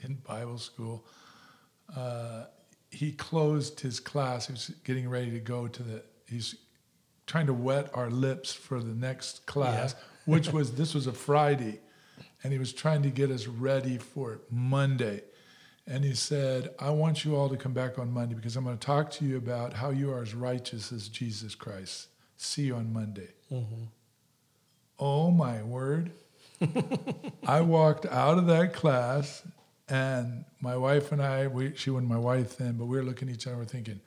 in 0.00 0.14
Bible 0.16 0.58
school. 0.58 1.04
Uh, 1.94 2.44
he 2.90 3.12
closed 3.12 3.80
his 3.80 4.00
class. 4.00 4.46
He 4.46 4.52
was 4.52 4.68
getting 4.84 5.08
ready 5.08 5.30
to 5.30 5.40
go 5.40 5.66
to 5.66 5.82
the. 5.82 6.02
He's 6.26 6.56
trying 7.26 7.46
to 7.46 7.54
wet 7.54 7.90
our 7.94 8.10
lips 8.10 8.52
for 8.52 8.80
the 8.80 8.94
next 8.94 9.46
class, 9.46 9.94
which 10.26 10.48
was 10.52 10.72
this 10.74 10.94
was 10.94 11.06
a 11.06 11.12
Friday, 11.12 11.80
and 12.42 12.52
he 12.52 12.58
was 12.58 12.72
trying 12.72 13.02
to 13.02 13.10
get 13.10 13.30
us 13.30 13.46
ready 13.46 13.98
for 13.98 14.40
Monday. 14.50 15.22
And 15.86 16.04
he 16.04 16.14
said, 16.14 16.70
I 16.78 16.90
want 16.90 17.24
you 17.24 17.36
all 17.36 17.48
to 17.48 17.56
come 17.56 17.72
back 17.72 17.98
on 17.98 18.12
Monday 18.12 18.34
because 18.34 18.56
I'm 18.56 18.64
going 18.64 18.78
to 18.78 18.86
talk 18.86 19.10
to 19.12 19.24
you 19.24 19.36
about 19.36 19.72
how 19.72 19.90
you 19.90 20.12
are 20.12 20.22
as 20.22 20.34
righteous 20.34 20.92
as 20.92 21.08
Jesus 21.08 21.54
Christ. 21.54 22.08
See 22.36 22.62
you 22.62 22.76
on 22.76 22.92
Monday. 22.92 23.28
Mm-hmm. 23.50 23.84
Oh 24.98 25.30
my 25.30 25.62
word. 25.62 26.12
I 27.46 27.60
walked 27.60 28.06
out 28.06 28.38
of 28.38 28.46
that 28.46 28.72
class 28.72 29.42
and 29.88 30.44
my 30.60 30.76
wife 30.76 31.10
and 31.10 31.20
I, 31.20 31.48
we, 31.48 31.74
she 31.74 31.90
wasn't 31.90 32.10
my 32.10 32.18
wife 32.18 32.56
then, 32.56 32.74
but 32.74 32.86
we 32.86 32.96
were 32.96 33.02
looking 33.02 33.28
at 33.28 33.34
each 33.34 33.46
other, 33.48 33.56
we're 33.56 33.64
thinking, 33.64 34.00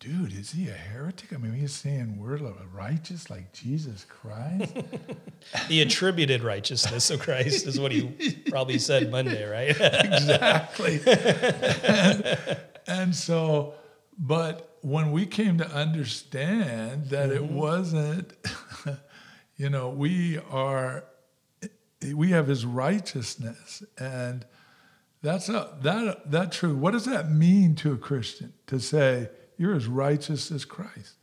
dude, 0.00 0.32
is 0.32 0.52
he 0.52 0.68
a 0.68 0.72
heretic? 0.72 1.32
I 1.32 1.36
mean, 1.38 1.52
he's 1.52 1.72
saying 1.72 2.18
we're 2.18 2.38
righteous 2.72 3.30
like 3.30 3.52
Jesus 3.52 4.04
Christ. 4.08 4.76
The 5.68 5.80
attributed 5.80 6.42
righteousness 6.42 7.08
of 7.08 7.20
Christ 7.20 7.68
is 7.68 7.78
what 7.78 7.92
he 7.92 8.32
probably 8.48 8.80
said 8.80 9.12
Monday, 9.12 9.44
right? 9.44 9.70
exactly. 9.70 11.00
and, 11.06 12.58
and 12.88 13.14
so, 13.14 13.74
but 14.18 14.76
when 14.80 15.12
we 15.12 15.24
came 15.24 15.58
to 15.58 15.68
understand 15.68 17.10
that 17.10 17.30
it 17.30 17.42
mm-hmm. 17.42 17.54
wasn't, 17.54 18.32
you 19.56 19.70
know, 19.70 19.88
we 19.88 20.38
are, 20.50 21.04
we 22.14 22.30
have 22.30 22.48
His 22.48 22.66
righteousness, 22.66 23.84
and 23.98 24.44
that's 25.22 25.48
a, 25.48 25.76
that 25.82 26.30
that 26.30 26.50
true. 26.52 26.74
What 26.76 26.90
does 26.90 27.04
that 27.04 27.30
mean 27.30 27.76
to 27.76 27.92
a 27.92 27.96
Christian 27.96 28.52
to 28.66 28.80
say 28.80 29.28
you're 29.56 29.74
as 29.74 29.86
righteous 29.86 30.50
as 30.50 30.64
Christ? 30.64 31.14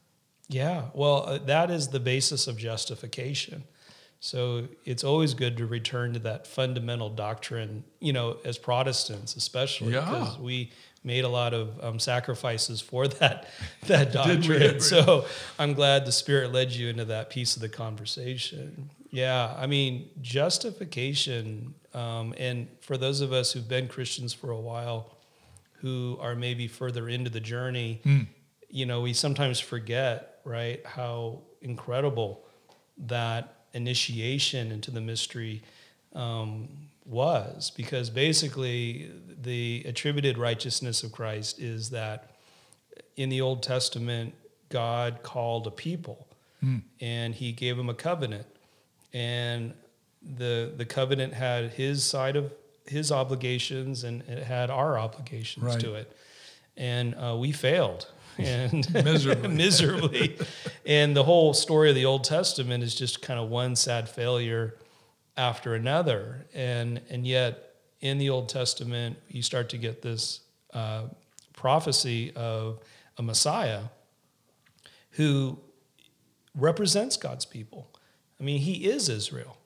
Yeah, 0.49 0.85
well, 0.93 1.25
uh, 1.27 1.37
that 1.39 1.71
is 1.71 1.87
the 1.89 1.99
basis 1.99 2.47
of 2.47 2.57
justification. 2.57 3.63
So 4.19 4.67
it's 4.85 5.03
always 5.03 5.33
good 5.33 5.57
to 5.57 5.65
return 5.65 6.13
to 6.13 6.19
that 6.19 6.47
fundamental 6.47 7.09
doctrine, 7.09 7.83
you 7.99 8.13
know, 8.13 8.37
as 8.45 8.57
Protestants, 8.57 9.35
especially 9.35 9.93
Yeah. 9.93 9.99
because 10.01 10.39
we 10.39 10.71
made 11.03 11.25
a 11.25 11.29
lot 11.29 11.53
of 11.53 11.83
um, 11.83 11.99
sacrifices 11.99 12.79
for 12.79 13.07
that 13.19 13.47
that 13.87 14.13
doctrine. 14.13 14.79
So 14.93 15.25
I'm 15.59 15.73
glad 15.73 16.05
the 16.05 16.11
Spirit 16.13 16.53
led 16.53 16.71
you 16.71 16.87
into 16.87 17.05
that 17.05 17.29
piece 17.29 17.55
of 17.57 17.61
the 17.61 17.67
conversation. 17.69 18.89
Yeah, 19.11 19.53
I 19.57 19.67
mean, 19.67 20.09
justification, 20.21 21.73
um, 21.93 22.33
and 22.37 22.67
for 22.81 22.97
those 22.97 23.21
of 23.21 23.31
us 23.33 23.51
who've 23.51 23.67
been 23.67 23.87
Christians 23.87 24.33
for 24.33 24.51
a 24.51 24.59
while, 24.59 25.17
who 25.83 26.17
are 26.21 26.33
maybe 26.33 26.67
further 26.67 27.09
into 27.09 27.29
the 27.29 27.41
journey, 27.41 28.01
you 28.69 28.85
know, 28.85 29.01
we 29.01 29.13
sometimes 29.13 29.59
forget, 29.59 30.39
right, 30.45 30.83
how 30.85 31.41
incredible 31.61 32.41
that 32.97 33.65
initiation 33.73 34.71
into 34.71 34.91
the 34.91 35.01
mystery 35.01 35.61
um, 36.15 36.69
was. 37.05 37.69
Because 37.75 38.09
basically, 38.09 39.11
the 39.41 39.83
attributed 39.85 40.37
righteousness 40.37 41.03
of 41.03 41.11
Christ 41.11 41.59
is 41.59 41.89
that 41.89 42.31
in 43.17 43.27
the 43.29 43.41
Old 43.41 43.61
Testament, 43.61 44.33
God 44.69 45.21
called 45.21 45.67
a 45.67 45.71
people 45.71 46.27
and 47.01 47.35
he 47.35 47.51
gave 47.51 47.75
them 47.75 47.89
a 47.89 47.93
covenant. 47.93 48.47
And 49.11 49.73
the, 50.21 50.71
the 50.77 50.85
covenant 50.85 51.33
had 51.33 51.71
his 51.71 52.05
side 52.05 52.37
of 52.37 52.53
his 52.85 53.11
obligations 53.11 54.03
and 54.03 54.21
it 54.23 54.43
had 54.43 54.69
our 54.69 54.97
obligations 54.97 55.65
Right. 55.65 55.79
to 55.79 55.95
it. 55.95 56.15
And 56.77 57.15
uh, 57.15 57.35
we 57.39 57.51
failed. 57.51 58.07
And 58.39 58.91
Miserably. 59.05 59.47
miserably. 59.49 60.37
And 60.87 61.15
the 61.15 61.23
whole 61.23 61.53
story 61.53 61.89
of 61.89 61.95
the 61.95 62.05
Old 62.05 62.23
Testament 62.23 62.83
is 62.83 62.95
just 62.95 63.21
kind 63.21 63.39
of 63.39 63.47
one 63.49 63.75
sad 63.75 64.09
failure 64.09 64.75
after 65.37 65.75
another. 65.75 66.47
And 66.51 66.99
and 67.11 67.27
yet 67.27 67.75
in 68.01 68.17
the 68.17 68.31
Old 68.31 68.49
Testament, 68.49 69.17
you 69.29 69.43
start 69.43 69.69
to 69.69 69.77
get 69.77 70.01
this 70.01 70.39
uh, 70.73 71.03
prophecy 71.53 72.31
of 72.35 72.79
a 73.19 73.21
Messiah 73.21 73.81
who 75.11 75.59
represents 76.55 77.17
God's 77.17 77.45
people. 77.45 77.87
I 78.39 78.43
mean, 78.43 78.59
he 78.61 78.89
is 78.89 79.09
Israel. 79.09 79.57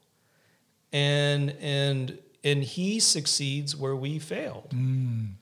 And 0.91 1.51
and 1.61 2.17
and 2.43 2.63
he 2.63 2.99
succeeds 2.99 3.75
where 3.75 3.95
we 3.95 4.19
failed. 4.19 4.71
Mm. 4.73 5.33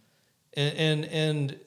And 0.58 0.75
and 0.78 1.06
and 1.06 1.60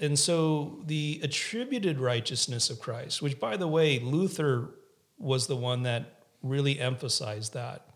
and 0.00 0.18
so 0.18 0.80
the 0.86 1.20
attributed 1.22 2.00
righteousness 2.00 2.68
of 2.70 2.80
Christ, 2.80 3.22
which 3.22 3.38
by 3.38 3.56
the 3.56 3.68
way, 3.68 3.98
Luther 4.00 4.70
was 5.18 5.46
the 5.46 5.56
one 5.56 5.84
that 5.84 6.20
really 6.42 6.78
emphasized 6.80 7.54
that. 7.54 7.86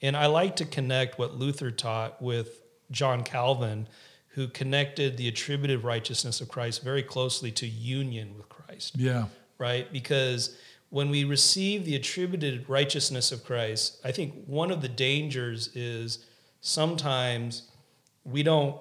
And 0.00 0.16
I 0.16 0.26
like 0.26 0.56
to 0.56 0.64
connect 0.64 1.18
what 1.18 1.34
Luther 1.34 1.70
taught 1.70 2.20
with 2.22 2.62
John 2.90 3.22
Calvin, 3.22 3.88
who 4.28 4.48
connected 4.48 5.16
the 5.16 5.28
attributed 5.28 5.84
righteousness 5.84 6.40
of 6.40 6.48
Christ 6.48 6.82
very 6.82 7.02
closely 7.02 7.50
to 7.52 7.66
union 7.66 8.36
with 8.36 8.48
Christ 8.48 8.96
Yeah. 8.96 9.26
right? 9.58 9.92
Because 9.92 10.56
when 10.92 11.08
we 11.08 11.24
receive 11.24 11.86
the 11.86 11.96
attributed 11.96 12.68
righteousness 12.68 13.32
of 13.32 13.42
Christ, 13.42 13.98
I 14.04 14.12
think 14.12 14.44
one 14.44 14.70
of 14.70 14.82
the 14.82 14.90
dangers 14.90 15.74
is 15.74 16.26
sometimes 16.60 17.62
we 18.24 18.42
don't, 18.42 18.78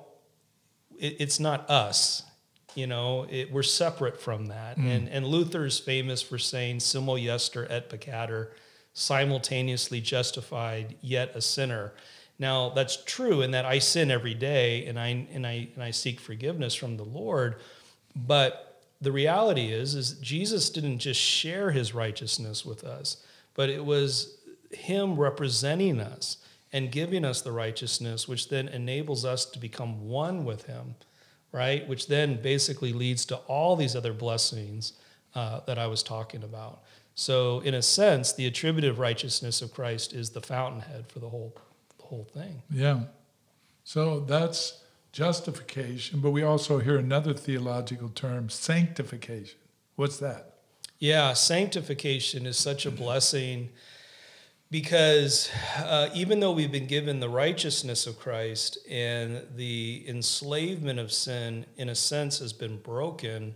it, 1.00 1.15
it's 1.22 1.39
not 1.39 1.70
us, 1.70 2.24
you 2.75 2.86
know, 2.86 3.25
it, 3.30 3.50
we're 3.50 3.63
separate 3.63 4.20
from 4.20 4.48
that. 4.48 4.77
Mm. 4.77 4.94
And, 4.94 5.10
and 5.10 5.25
Luther 5.25 5.65
is 5.65 5.80
famous 5.80 6.22
for 6.22 6.38
saying, 6.38 6.82
simul 6.82 7.15
iustus 7.15 7.68
et 7.70 7.89
peccator, 7.89 8.50
simultaneously 8.91 10.01
justified 10.01 10.98
yet 11.00 11.34
a 11.34 11.39
sinner. 11.39 11.94
Now 12.38 12.72
that's 12.72 13.01
true 13.06 13.41
in 13.41 13.51
that 13.51 13.63
I 13.63 13.80
sin 13.80 14.12
every 14.12 14.34
day 14.34 14.86
and 14.86 15.00
I 15.00 15.27
and 15.32 15.48
I 15.48 15.70
and 15.75 15.82
I 15.82 15.91
seek 15.91 16.20
forgiveness 16.20 16.75
from 16.75 16.98
the 16.98 17.06
Lord, 17.06 17.56
but 18.13 18.70
the 19.01 19.12
reality 19.12 19.72
is 19.72 19.96
is 19.96 20.13
Jesus 20.13 20.70
didn't 20.70 21.00
just 21.00 21.20
share 21.20 21.72
his 21.72 21.93
righteousness 21.93 22.65
with 22.65 22.84
us, 22.84 23.17
but 23.53 23.70
it 23.70 23.84
was 23.84 24.38
him 24.72 25.20
representing 25.20 26.00
us 26.00 26.38
and 26.72 26.91
giving 26.91 27.25
us 27.25 27.41
the 27.41 27.51
righteousness 27.51 28.27
which 28.27 28.50
then 28.50 28.67
enables 28.70 29.25
us 29.25 29.46
to 29.46 29.60
become 29.60 30.08
one 30.08 30.46
with 30.46 30.63
him, 30.65 30.96
right? 31.51 31.88
Which 31.88 32.08
then 32.08 32.41
basically 32.41 32.93
leads 32.93 33.25
to 33.25 33.38
all 33.48 33.75
these 33.75 33.96
other 33.96 34.13
blessings 34.13 34.93
uh, 35.36 35.62
that 35.65 35.77
I 35.77 35.88
was 35.88 36.03
talking 36.03 36.43
about. 36.43 36.84
So, 37.13 37.60
in 37.60 37.74
a 37.74 37.81
sense, 37.81 38.31
the 38.31 38.46
attributive 38.46 39.00
righteousness 39.00 39.62
of 39.62 39.74
Christ 39.74 40.13
is 40.13 40.29
the 40.29 40.41
fountainhead 40.41 41.08
for 41.08 41.20
the 41.20 41.27
whole, 41.27 41.58
the 41.98 42.05
whole 42.05 42.24
thing. 42.24 42.62
Yeah. 42.70 43.01
So 43.84 44.22
that's 44.22 44.80
justification, 45.12 46.20
but 46.20 46.32
we 46.32 46.44
also 46.44 46.80
hear 46.80 46.98
another 46.98 47.34
theological 47.34 48.10
term, 48.10 48.50
sanctification. 48.50 49.60
What's 49.96 50.18
that? 50.18 50.56
Yeah, 51.00 51.34
sanctification 51.34 52.46
is 52.46 52.58
such 52.58 52.86
a 52.86 52.91
blessing 52.91 53.70
because 54.70 55.50
uh, 55.77 56.10
even 56.13 56.39
though 56.39 56.53
we've 56.53 56.72
been 56.72 56.88
given 56.88 57.20
the 57.20 57.27
righteousness 57.27 58.08
of 58.08 58.18
Christ 58.18 58.77
and 58.89 59.46
the 59.56 60.06
enslavement 60.08 60.98
of 60.98 61.12
sin, 61.12 61.65
in 61.75 61.89
a 61.89 61.96
sense, 61.96 62.39
has 62.39 62.53
been 62.53 62.77
broken, 62.77 63.56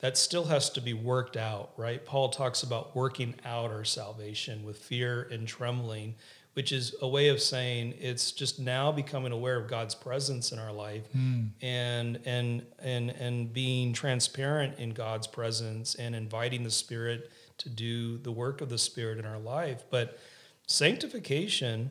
that 0.00 0.18
still 0.18 0.44
has 0.44 0.68
to 0.70 0.80
be 0.82 0.92
worked 0.92 1.36
out, 1.38 1.70
right? 1.78 2.04
Paul 2.04 2.28
talks 2.28 2.62
about 2.62 2.94
working 2.94 3.34
out 3.46 3.70
our 3.70 3.84
salvation 3.84 4.62
with 4.64 4.76
fear 4.76 5.28
and 5.30 5.48
trembling, 5.48 6.16
which 6.54 6.70
is 6.72 6.94
a 7.00 7.08
way 7.08 7.28
of 7.28 7.40
saying 7.40 7.94
it's 7.98 8.30
just 8.32 8.58
now 8.60 8.92
becoming 8.92 9.32
aware 9.32 9.56
of 9.56 9.68
God's 9.68 9.94
presence 9.94 10.52
in 10.52 10.58
our 10.58 10.72
life 10.72 11.04
Hmm. 11.12 11.44
and 11.62 12.20
and 12.26 12.66
and 12.78 13.10
and 13.10 13.52
being 13.52 13.92
transparent 13.92 14.78
in 14.78 14.90
God's 14.90 15.26
presence 15.26 15.94
and 15.94 16.14
inviting 16.14 16.62
the 16.62 16.70
Spirit 16.70 17.30
to 17.58 17.68
do 17.68 18.18
the 18.18 18.32
work 18.32 18.60
of 18.60 18.68
the 18.68 18.78
Spirit 18.78 19.18
in 19.18 19.24
our 19.24 19.38
life. 19.38 19.84
But 19.90 20.18
sanctification 20.66 21.90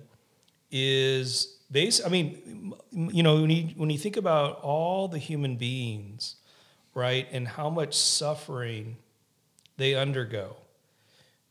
is 0.71 1.57
base. 1.71 2.03
I 2.05 2.09
mean, 2.09 2.73
you 2.91 3.23
know, 3.23 3.41
when 3.41 3.49
you 3.49 3.69
when 3.75 3.89
you 3.89 3.97
think 3.97 4.17
about 4.17 4.61
all 4.61 5.07
the 5.07 5.17
human 5.17 5.55
beings, 5.55 6.35
right, 6.93 7.27
and 7.31 7.47
how 7.47 7.69
much 7.69 7.95
suffering 7.95 8.97
they 9.77 9.95
undergo 9.95 10.55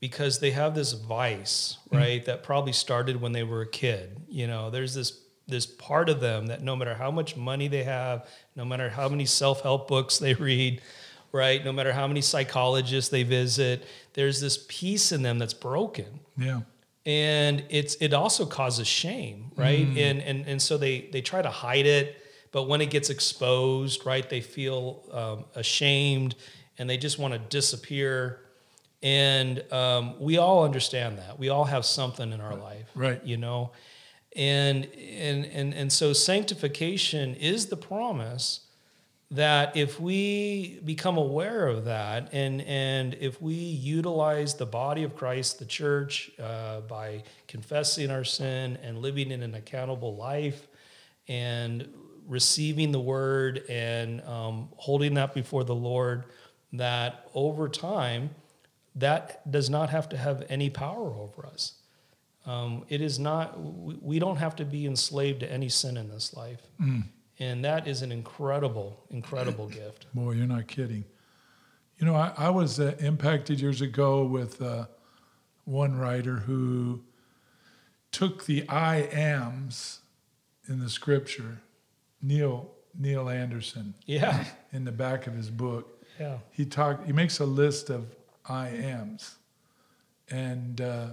because 0.00 0.38
they 0.38 0.50
have 0.52 0.74
this 0.74 0.92
vice, 0.92 1.76
right, 1.92 2.24
that 2.24 2.42
probably 2.42 2.72
started 2.72 3.20
when 3.20 3.32
they 3.32 3.42
were 3.42 3.60
a 3.62 3.66
kid. 3.66 4.22
You 4.28 4.46
know, 4.46 4.70
there's 4.70 4.94
this 4.94 5.20
this 5.46 5.66
part 5.66 6.08
of 6.08 6.20
them 6.20 6.46
that 6.46 6.62
no 6.62 6.76
matter 6.76 6.94
how 6.94 7.10
much 7.10 7.36
money 7.36 7.68
they 7.68 7.82
have, 7.82 8.26
no 8.54 8.64
matter 8.64 8.88
how 8.88 9.08
many 9.08 9.26
self-help 9.26 9.88
books 9.88 10.18
they 10.18 10.34
read, 10.34 10.80
right, 11.32 11.64
no 11.64 11.72
matter 11.72 11.92
how 11.92 12.06
many 12.06 12.20
psychologists 12.20 13.10
they 13.10 13.24
visit, 13.24 13.84
there's 14.14 14.40
this 14.40 14.64
piece 14.68 15.10
in 15.12 15.22
them 15.22 15.38
that's 15.38 15.54
broken. 15.54 16.20
Yeah. 16.36 16.60
and 17.04 17.64
it's 17.68 17.96
it 17.96 18.12
also 18.14 18.46
causes 18.46 18.86
shame 18.86 19.50
right? 19.56 19.86
And 19.98 20.20
and 20.22 20.46
and 20.46 20.62
so 20.62 20.78
they 20.78 21.08
they 21.12 21.20
try 21.22 21.42
to 21.42 21.50
hide 21.50 21.86
it 21.86 22.16
but 22.52 22.64
when 22.64 22.80
it 22.80 22.90
gets 22.90 23.10
exposed 23.10 24.04
right 24.06 24.28
they 24.28 24.40
feel 24.40 25.02
um, 25.12 25.44
ashamed 25.54 26.34
and 26.78 26.88
they 26.88 26.96
just 26.96 27.18
want 27.18 27.32
to 27.34 27.38
disappear 27.38 28.40
and 29.02 29.64
um, 29.72 30.14
we 30.20 30.36
all 30.38 30.64
understand 30.64 31.18
that. 31.18 31.38
We 31.38 31.48
all 31.48 31.64
have 31.64 31.84
something 31.84 32.32
in 32.32 32.40
our 32.40 32.54
life 32.54 32.86
Right. 32.94 33.24
you 33.24 33.36
know? 33.36 33.72
And 34.36 34.86
and 34.86 35.44
and 35.46 35.74
and 35.74 35.92
so 35.92 36.12
sanctification 36.12 37.34
is 37.34 37.66
the 37.66 37.76
promise 37.76 38.60
that 39.32 39.76
if 39.76 40.00
we 40.00 40.80
become 40.84 41.16
aware 41.16 41.66
of 41.68 41.84
that 41.84 42.28
and 42.32 42.60
and 42.62 43.14
if 43.20 43.40
we 43.40 43.54
utilize 43.54 44.54
the 44.54 44.66
body 44.66 45.02
of 45.04 45.16
Christ, 45.16 45.58
the 45.58 45.64
church, 45.64 46.30
uh, 46.40 46.80
by 46.82 47.22
confessing 47.48 48.10
our 48.10 48.24
sin 48.24 48.78
and 48.82 48.98
living 48.98 49.30
in 49.30 49.42
an 49.42 49.54
accountable 49.54 50.16
life 50.16 50.66
and 51.28 51.88
receiving 52.28 52.92
the 52.92 53.00
word 53.00 53.64
and 53.68 54.20
um, 54.22 54.68
holding 54.76 55.14
that 55.14 55.34
before 55.34 55.64
the 55.64 55.74
Lord, 55.74 56.24
that 56.72 57.28
over 57.34 57.68
time, 57.68 58.30
that 58.94 59.48
does 59.50 59.70
not 59.70 59.90
have 59.90 60.08
to 60.10 60.16
have 60.16 60.44
any 60.48 60.70
power 60.70 61.12
over 61.14 61.46
us. 61.46 61.74
Um, 62.46 62.84
it 62.88 63.00
is 63.00 63.18
not, 63.18 63.60
we, 63.60 63.94
we 64.00 64.18
don't 64.18 64.36
have 64.38 64.56
to 64.56 64.64
be 64.64 64.86
enslaved 64.86 65.40
to 65.40 65.52
any 65.52 65.68
sin 65.68 65.96
in 65.96 66.08
this 66.08 66.34
life. 66.34 66.60
And 67.38 67.64
that 67.64 67.86
is 67.86 68.02
an 68.02 68.12
incredible, 68.12 69.04
incredible 69.10 69.66
gift. 69.80 70.06
Boy, 70.14 70.32
you're 70.32 70.46
not 70.46 70.66
kidding. 70.66 71.04
You 71.98 72.06
know, 72.06 72.14
I, 72.14 72.32
I 72.36 72.50
was 72.50 72.80
uh, 72.80 72.94
impacted 72.98 73.60
years 73.60 73.80
ago 73.82 74.24
with 74.24 74.60
uh, 74.62 74.86
one 75.64 75.96
writer 75.98 76.36
who 76.36 77.02
took 78.10 78.46
the 78.46 78.68
I 78.68 79.02
ams 79.02 80.00
in 80.68 80.80
the 80.80 80.88
scripture, 80.90 81.60
Neil 82.22 82.70
Neil 82.98 83.28
Anderson, 83.28 83.94
Yeah. 84.06 84.44
in 84.72 84.84
the 84.84 84.92
back 84.92 85.26
of 85.28 85.34
his 85.34 85.48
book. 85.48 86.04
Yeah. 86.18 86.38
He 86.50 86.64
talked. 86.64 87.06
He 87.06 87.12
makes 87.12 87.38
a 87.38 87.44
list 87.46 87.88
of 87.88 88.06
I 88.50 88.68
ams, 88.68 89.36
and 90.28 90.80
uh, 90.80 91.06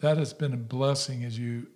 that 0.00 0.16
has 0.18 0.32
been 0.32 0.52
a 0.54 0.56
blessing 0.58 1.24
as 1.24 1.38
you 1.38 1.66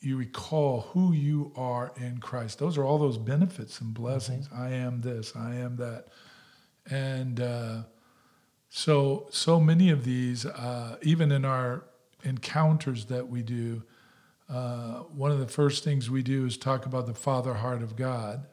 you 0.00 0.16
recall 0.18 0.82
who 0.92 1.12
you 1.12 1.50
are 1.56 1.92
in 1.96 2.18
Christ. 2.18 2.58
Those 2.58 2.76
are 2.78 2.84
all 2.84 2.98
those 2.98 3.16
benefits 3.18 3.80
and 3.80 3.92
blessings. 3.94 4.48
I 4.54 4.68
am 4.70 5.00
this. 5.00 5.34
I 5.34 5.54
am 5.56 5.76
that, 5.76 6.06
and 6.90 7.40
uh, 7.40 7.82
so 8.68 9.26
so 9.30 9.58
many 9.60 9.90
of 9.90 10.04
these, 10.04 10.46
uh, 10.46 10.96
even 11.02 11.32
in 11.32 11.44
our 11.44 11.84
encounters 12.22 13.06
that 13.06 13.28
we 13.28 13.42
do. 13.42 13.82
Uh, 14.48 14.98
one 15.16 15.30
of 15.30 15.38
the 15.38 15.48
first 15.48 15.84
things 15.84 16.10
we 16.10 16.22
do 16.22 16.44
is 16.44 16.58
talk 16.58 16.84
about 16.84 17.06
the 17.06 17.14
Father 17.14 17.54
heart 17.54 17.82
of 17.82 17.96
God, 17.96 18.44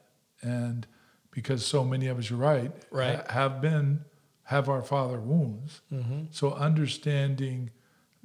and 0.41 0.87
because 1.31 1.65
so 1.65 1.83
many 1.83 2.07
of 2.07 2.17
us, 2.17 2.29
you're 2.29 2.39
right, 2.39 2.71
Right. 2.91 3.17
ha- 3.17 3.25
have 3.33 3.61
been 3.61 4.05
have 4.51 4.67
our 4.67 4.81
Father 4.81 5.17
wounds. 5.17 5.79
Mm-hmm. 5.93 6.23
So 6.31 6.51
understanding 6.51 7.69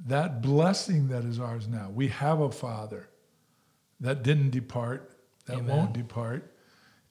that 0.05 0.41
blessing 0.41 1.07
that 1.07 1.23
is 1.23 1.39
ours 1.39 1.69
now, 1.69 1.89
we 1.89 2.09
have 2.09 2.41
a 2.41 2.51
Father 2.51 3.07
that 4.01 4.23
didn't 4.23 4.49
depart, 4.49 5.09
that 5.45 5.59
Amen. 5.59 5.67
won't 5.67 5.93
depart, 5.93 6.53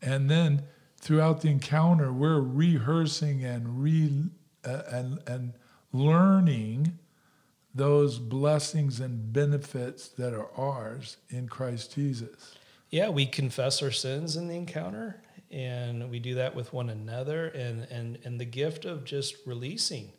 and 0.03 0.29
then 0.29 0.65
throughout 1.01 1.41
the 1.41 1.49
encounter, 1.49 2.13
we're 2.13 2.43
rehearsing 2.43 3.43
and 3.43 3.83
re 3.83 4.25
uh, 4.67 4.83
and 4.93 5.19
and 5.27 5.55
learning 5.95 6.99
those 7.75 8.19
blessings 8.19 9.01
and 9.01 9.33
benefits 9.33 10.09
that 10.09 10.35
are 10.35 10.51
ours 10.59 11.17
in 11.31 11.49
Christ 11.49 11.95
Jesus. 11.95 12.55
Yeah, 12.91 13.09
we 13.09 13.25
confess 13.25 13.83
our 13.83 13.91
sins 13.91 14.37
in 14.37 14.49
the 14.49 14.57
encounter 14.57 15.23
and 15.51 16.11
we 16.11 16.19
do 16.19 16.35
that 16.37 16.55
with 16.55 16.73
one 16.73 16.91
another 16.91 17.47
and 17.47 17.85
and 17.91 18.19
and 18.25 18.41
the 18.41 18.45
gift 18.45 18.85
of 18.85 19.05
just 19.05 19.35
releasing, 19.47 20.13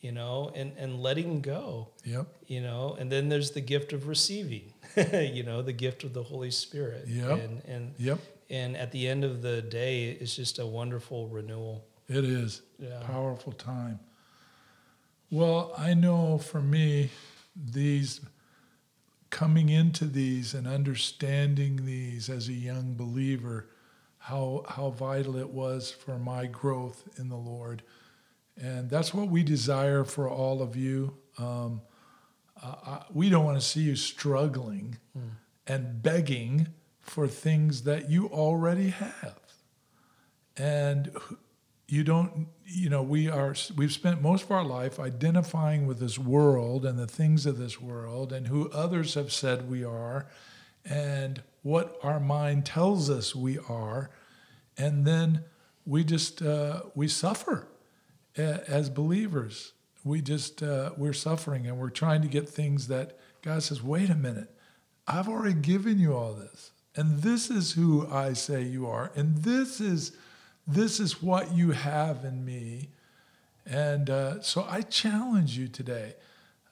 you 0.00 0.12
know, 0.12 0.50
and 0.54 0.72
and 0.76 1.00
letting 1.02 1.40
go, 1.40 1.88
Yep. 2.04 2.26
you 2.46 2.60
know, 2.60 2.96
and 2.98 3.10
then 3.10 3.28
there's 3.28 3.52
the 3.52 3.60
gift 3.60 3.92
of 3.92 4.08
receiving, 4.08 4.72
you 4.96 5.42
know, 5.42 5.62
the 5.62 5.72
gift 5.72 6.04
of 6.04 6.12
the 6.12 6.22
Holy 6.22 6.50
Spirit. 6.50 7.06
Yep. 7.08 7.30
And 7.40 7.62
and 7.66 7.94
Yep. 7.98 8.18
and 8.50 8.76
at 8.76 8.92
the 8.92 9.08
end 9.08 9.24
of 9.24 9.42
the 9.42 9.62
day, 9.62 10.10
it's 10.10 10.36
just 10.36 10.58
a 10.58 10.66
wonderful 10.66 11.28
renewal. 11.28 11.84
It 12.08 12.24
is. 12.24 12.62
Yeah. 12.78 13.00
Powerful 13.04 13.52
time. 13.52 13.98
Well, 15.30 15.72
I 15.76 15.94
know 15.94 16.38
for 16.38 16.60
me, 16.60 17.10
these 17.56 18.20
coming 19.30 19.68
into 19.68 20.04
these 20.04 20.54
and 20.54 20.68
understanding 20.68 21.84
these 21.84 22.28
as 22.30 22.48
a 22.48 22.52
young 22.52 22.94
believer, 22.94 23.66
how 24.26 24.64
how 24.68 24.90
vital 24.90 25.36
it 25.36 25.50
was 25.50 25.90
for 25.90 26.18
my 26.18 26.46
growth 26.46 27.08
in 27.18 27.28
the 27.28 27.36
Lord, 27.36 27.82
and 28.60 28.90
that's 28.90 29.14
what 29.14 29.28
we 29.28 29.42
desire 29.44 30.02
for 30.04 30.28
all 30.28 30.62
of 30.62 30.74
you. 30.74 31.16
Um, 31.38 31.80
I, 32.62 32.66
I- 32.66 33.04
we 33.12 33.30
don't 33.30 33.44
want 33.44 33.60
to 33.60 33.66
see 33.66 33.82
you 33.82 33.94
struggling 33.96 34.98
and 35.66 36.02
begging 36.02 36.68
for 37.00 37.28
things 37.28 37.82
that 37.82 38.10
you 38.10 38.26
already 38.26 38.88
have. 38.90 39.38
And 40.56 41.10
you 41.88 42.02
don't 42.02 42.48
you 42.64 42.88
know 42.90 43.02
we 43.02 43.28
are 43.28 43.54
we've 43.76 43.92
spent 43.92 44.20
most 44.20 44.42
of 44.44 44.50
our 44.50 44.64
life 44.64 44.98
identifying 44.98 45.86
with 45.86 46.00
this 46.00 46.18
world 46.18 46.84
and 46.84 46.98
the 46.98 47.06
things 47.06 47.46
of 47.46 47.58
this 47.58 47.80
world 47.80 48.32
and 48.32 48.48
who 48.48 48.68
others 48.70 49.14
have 49.14 49.32
said 49.32 49.70
we 49.70 49.84
are. 49.84 50.26
And 50.84 51.42
what 51.66 51.98
our 52.04 52.20
mind 52.20 52.64
tells 52.64 53.10
us 53.10 53.34
we 53.34 53.58
are 53.68 54.08
and 54.78 55.04
then 55.04 55.42
we 55.84 56.04
just 56.04 56.40
uh, 56.40 56.82
we 56.94 57.08
suffer 57.08 57.66
as 58.36 58.88
believers. 58.88 59.72
We 60.04 60.20
just 60.20 60.62
uh, 60.62 60.90
we're 60.96 61.12
suffering 61.12 61.66
and 61.66 61.76
we're 61.76 61.90
trying 61.90 62.22
to 62.22 62.28
get 62.28 62.48
things 62.48 62.86
that 62.86 63.18
god 63.42 63.64
says 63.64 63.82
wait 63.82 64.10
a 64.10 64.14
minute. 64.14 64.54
I've 65.08 65.28
already 65.28 65.54
given 65.54 65.98
you 65.98 66.14
all 66.16 66.34
this 66.34 66.70
and 66.94 67.22
this 67.22 67.50
is 67.50 67.72
who 67.72 68.06
i 68.12 68.32
say 68.32 68.62
you 68.62 68.86
are 68.86 69.10
and 69.16 69.38
this 69.38 69.80
is 69.80 70.12
this 70.68 71.00
is 71.00 71.20
what 71.20 71.52
you 71.52 71.72
have 71.72 72.24
in 72.24 72.44
me. 72.44 72.90
And 73.68 74.08
uh, 74.08 74.40
so 74.40 74.64
i 74.70 74.82
challenge 74.82 75.58
you 75.58 75.66
today 75.66 76.14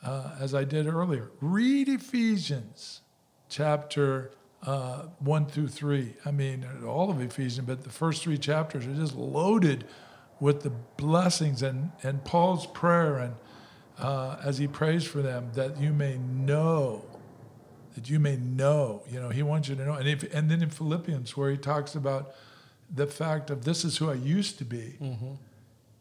uh, 0.05 0.37
as 0.39 0.55
i 0.55 0.63
did 0.63 0.87
earlier 0.87 1.33
read 1.41 1.89
ephesians 1.89 3.01
chapter 3.49 4.31
uh, 4.67 5.03
1 5.19 5.47
through 5.47 5.69
3 5.69 6.15
i 6.25 6.31
mean 6.31 6.67
all 6.87 7.11
of 7.11 7.21
ephesians 7.21 7.67
but 7.67 7.85
the 7.85 7.91
first 7.91 8.23
three 8.23 8.39
chapters 8.39 8.87
are 8.87 8.95
just 8.95 9.15
loaded 9.15 9.85
with 10.41 10.63
the 10.63 10.71
blessings 10.97 11.63
and, 11.63 11.91
and 12.03 12.25
paul's 12.25 12.67
prayer 12.67 13.19
and 13.19 13.35
uh, 13.99 14.37
as 14.45 14.59
he 14.59 14.67
prays 14.67 15.05
for 15.05 15.23
them 15.23 15.51
that 15.55 15.79
you 15.79 15.93
may 15.93 16.17
know 16.19 17.05
that 17.95 18.11
you 18.11 18.19
may 18.19 18.37
know 18.37 19.03
you 19.09 19.21
know 19.21 19.29
he 19.29 19.43
wants 19.43 19.69
you 19.69 19.77
to 19.77 19.85
know. 19.85 19.95
And, 19.95 20.09
if, 20.09 20.35
and 20.35 20.51
then 20.51 20.63
in 20.63 20.71
philippians 20.71 21.37
where 21.37 21.51
he 21.51 21.57
talks 21.57 21.95
about 21.95 22.35
the 22.93 23.07
fact 23.07 23.51
of 23.51 23.65
this 23.65 23.85
is 23.85 23.99
who 23.99 24.11
i 24.11 24.15
used 24.15 24.59
to 24.59 24.65
be. 24.65 24.97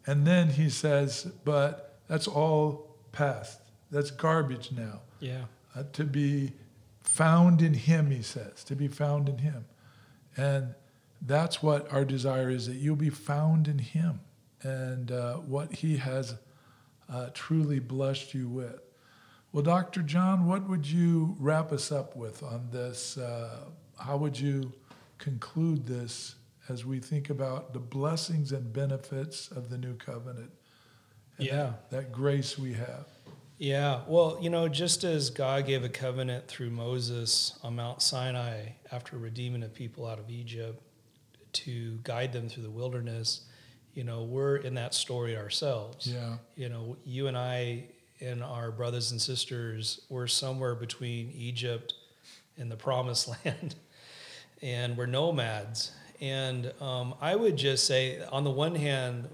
And 0.08 0.26
then 0.28 0.50
he 0.50 0.70
says 0.70 1.32
but 1.46 2.00
that's 2.08 2.28
all 2.28 2.96
past. 3.12 3.60
That's 3.92 4.10
garbage 4.12 4.72
now. 4.72 5.02
Yeah. 5.20 5.44
uh, 5.76 5.84
to 5.94 6.04
be 6.04 6.54
found 7.04 7.62
in 7.62 7.74
him 7.74 8.12
he 8.12 8.22
says 8.22 8.64
to 8.64 8.76
be 8.76 8.88
found 8.88 9.30
in 9.30 9.38
him 9.40 9.66
and 10.36 10.74
that's 11.22 11.62
what 11.62 11.92
our 11.94 12.04
desire 12.04 12.50
is 12.50 12.68
that 12.68 12.76
you'll 12.76 12.96
be 12.96 13.10
found 13.10 13.68
in 13.68 13.78
him 13.78 14.20
and 14.62 15.12
uh, 15.12 15.36
what 15.36 15.72
he 15.74 15.98
has 15.98 16.36
uh, 17.12 17.30
truly 17.34 17.80
blessed 17.80 18.34
you 18.34 18.48
with 18.48 18.80
Well, 19.52 19.64
Dr. 19.64 20.02
John, 20.02 20.48
what 20.48 20.68
would 20.68 20.86
you 20.88 21.36
wrap 21.40 21.72
us 21.72 21.92
up 21.92 22.16
with 22.16 22.42
on 22.42 22.70
this? 22.72 23.18
Uh, 23.18 23.66
how 24.00 24.18
would 24.18 24.40
you 24.40 24.72
conclude 25.18 25.86
this 25.86 26.36
as 26.70 26.86
we 26.86 27.00
think 27.00 27.30
about 27.30 27.74
the 27.74 27.80
blessings 27.80 28.52
and 28.52 28.74
benefits 28.74 29.50
of 29.52 29.70
the 29.70 29.78
new 29.78 29.96
covenant? 29.96 30.52
and 31.38 31.48
Yeah. 31.48 31.54
That, 31.54 31.92
that 31.92 32.12
grace 32.12 32.58
we 32.58 32.74
have. 32.74 33.06
Yeah, 33.58 34.02
well, 34.08 34.38
you 34.42 34.50
know, 34.50 34.68
just 34.68 35.04
as 35.04 35.30
God 35.30 35.66
gave 35.68 35.84
a 35.84 35.90
covenant 35.90 36.48
through 36.48 36.72
Moses 36.72 37.58
on 37.64 37.76
Mount 37.76 38.02
Sinai 38.02 38.70
after 38.92 39.18
redeeming 39.18 39.64
a 39.64 39.70
people 39.70 40.08
out 40.08 40.20
of 40.20 40.30
Egypt 40.30 40.82
to 41.54 42.00
guide 42.04 42.34
them 42.34 42.50
through 42.50 42.64
the 42.64 42.72
wilderness, 42.72 43.42
you 43.94 44.04
know, 44.04 44.24
we're 44.24 44.58
in 44.58 44.74
that 44.74 44.94
story 44.94 45.38
ourselves. 45.38 46.08
Yeah. 46.08 46.36
You 46.56 46.70
know, 46.70 46.98
you 47.06 47.28
and 47.28 47.38
I 47.38 47.86
and 48.20 48.44
our 48.44 48.72
brothers 48.72 49.12
and 49.12 49.22
sisters 49.22 50.02
were 50.10 50.28
somewhere 50.28 50.76
between 50.76 51.32
Egypt 51.32 51.94
and 52.58 52.72
the 52.72 52.76
promised 52.76 53.30
land, 53.46 53.76
and 54.62 54.98
we're 54.98 55.06
nomads. 55.06 55.92
And 56.22 56.72
um, 56.80 57.16
I 57.22 57.36
would 57.36 57.58
just 57.58 57.86
say, 57.86 58.24
on 58.32 58.44
the 58.44 58.50
one 58.50 58.76
hand, 58.76 59.28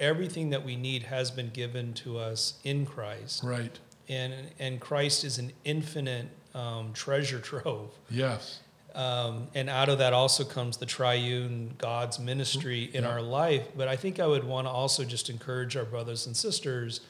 everything 0.00 0.50
that 0.50 0.64
we 0.64 0.74
need 0.76 1.04
has 1.04 1.30
been 1.30 1.50
given 1.50 1.92
to 1.94 2.18
us 2.18 2.54
in 2.64 2.86
Christ 2.86 3.44
Right. 3.44 3.78
and 4.08 4.32
and 4.58 4.80
Christ 4.80 5.24
is 5.24 5.38
an 5.38 5.52
infinite 5.64 6.26
um, 6.54 6.92
treasure 6.92 7.38
trove. 7.50 7.90
Yes. 8.10 8.60
Um, 8.92 9.46
and 9.54 9.70
out 9.70 9.88
of 9.88 9.98
that 9.98 10.12
also 10.12 10.42
comes 10.42 10.78
the 10.78 10.86
triune 10.86 11.74
God's 11.78 12.18
ministry 12.18 12.90
in 12.92 13.04
Yeah. 13.04 13.10
our 13.10 13.22
life. 13.22 13.68
But 13.76 13.86
I 13.86 13.94
think 13.94 14.18
I 14.18 14.26
would 14.26 14.42
want 14.42 14.66
to 14.66 14.70
also 14.72 15.04
just 15.04 15.30
encourage 15.30 15.76
our 15.76 15.84
brothers 15.84 16.26
and 16.26 16.36
sisters 16.36 17.00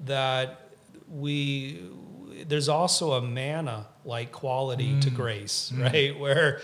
that 0.00 0.70
we 1.08 1.80
there's 2.48 2.68
also 2.68 3.12
a 3.12 3.22
manna 3.22 3.86
like 4.04 4.32
quality 4.32 4.98
to 5.00 5.10
grace, 5.10 5.70
right? 5.76 6.18
Where 6.24 6.60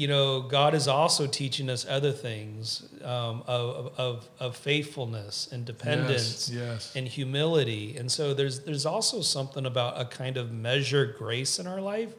you 0.00 0.06
know 0.08 0.42
God 0.42 0.74
is 0.74 0.86
also 0.88 1.26
teaching 1.26 1.70
us 1.70 1.86
other 1.88 2.12
things 2.12 2.82
um, 3.02 3.42
of, 3.46 3.92
of 3.96 4.28
of 4.38 4.54
faithfulness 4.56 5.48
and 5.52 5.64
dependence 5.64 6.50
Yes. 6.50 6.60
Yes. 6.60 6.92
and 6.96 7.08
humility. 7.08 7.96
And 7.96 8.12
so 8.12 8.34
there's 8.34 8.60
there's 8.66 8.84
also 8.86 9.22
something 9.22 9.64
about 9.66 9.98
a 10.00 10.04
kind 10.04 10.36
of 10.36 10.52
measured 10.52 11.16
grace 11.16 11.58
in 11.58 11.66
our 11.66 11.80
life. 11.80 12.12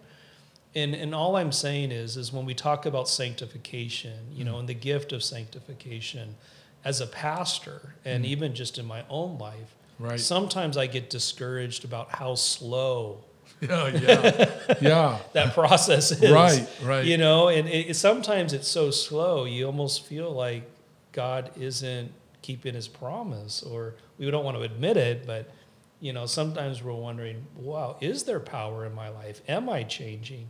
And 0.76 0.96
and 0.96 1.14
all 1.14 1.36
I'm 1.36 1.52
saying 1.52 1.92
is 1.92 2.18
is 2.18 2.34
when 2.34 2.46
we 2.46 2.54
talk 2.56 2.86
about 2.86 3.08
sanctification, 3.08 4.18
you 4.34 4.44
know, 4.44 4.58
and 4.60 4.68
the 4.68 4.74
gift 4.90 5.12
of 5.14 5.22
sanctification 5.24 6.36
as 6.84 7.00
a 7.02 7.08
pastor 7.08 7.96
and 8.06 8.26
even 8.26 8.56
just 8.56 8.78
in 8.78 8.86
my 8.86 9.04
own 9.10 9.38
life, 9.38 9.76
Right. 10.00 10.20
sometimes 10.20 10.78
I 10.78 10.88
get 10.88 11.10
discouraged 11.10 11.84
about 11.86 12.08
how 12.16 12.36
slow 12.36 13.24
Oh, 13.70 13.88
yeah. 13.88 14.00
Yeah. 14.00 14.76
yeah. 14.82 15.18
that 15.34 15.54
process 15.54 16.12
is. 16.12 16.32
Right, 16.32 16.68
right. 16.84 17.06
You 17.06 17.18
know, 17.18 17.48
and 17.50 17.68
it, 17.68 17.90
it- 17.90 17.96
sometimes 17.96 18.54
it's 18.54 18.68
so 18.68 18.92
slow, 18.92 19.46
you 19.46 19.66
almost 19.66 20.06
feel 20.06 20.32
like 20.32 20.70
God 21.12 21.52
isn't 21.60 22.12
keeping 22.42 22.76
his 22.76 22.88
promise, 22.88 23.64
or 23.64 23.96
we 24.20 24.30
don't 24.30 24.46
want 24.46 24.58
to 24.58 24.64
admit 24.64 24.96
it, 24.98 25.26
but, 25.26 25.50
you 26.00 26.14
know, 26.14 26.26
sometimes 26.28 26.84
we're 26.84 26.94
wondering, 26.94 27.46
wow, 27.58 27.98
is 28.00 28.24
there 28.24 28.40
power 28.40 28.86
in 28.86 28.94
my 28.94 29.10
life? 29.10 29.42
Am 29.50 29.68
I 29.70 29.84
changing? 29.84 30.50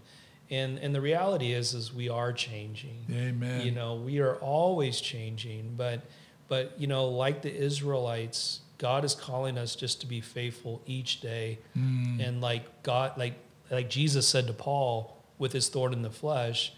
And, 0.50 0.78
and 0.78 0.93
the 0.93 1.02
reality 1.02 1.54
is, 1.54 1.74
is 1.74 1.93
we 1.93 2.10
are 2.10 2.32
changing. 2.34 3.06
Amen. 3.12 3.62
You 3.65 3.72
know, 3.72 3.96
we 3.96 4.20
are 4.20 4.36
always 4.36 5.00
changing, 5.02 5.74
but 5.78 6.02
but 6.50 6.74
you 6.80 6.88
know, 6.88 7.08
like 7.10 7.41
the 7.41 7.54
Israelites, 7.54 8.62
God 8.78 9.04
is 9.04 9.16
calling 9.16 9.58
us 9.58 9.76
just 9.76 10.02
to 10.02 10.08
be 10.08 10.22
faithful 10.22 10.82
each 10.86 11.22
day. 11.22 11.60
Mm. 11.78 12.26
And 12.26 12.42
like 12.42 12.84
God 12.84 13.18
like 13.18 13.36
like 13.72 13.90
Jesus 13.90 14.28
said 14.28 14.48
to 14.48 14.54
Paul 14.54 15.18
with 15.38 15.54
his 15.54 15.70
thorn 15.70 15.94
in 15.94 16.02
the 16.02 16.10
flesh, 16.10 16.74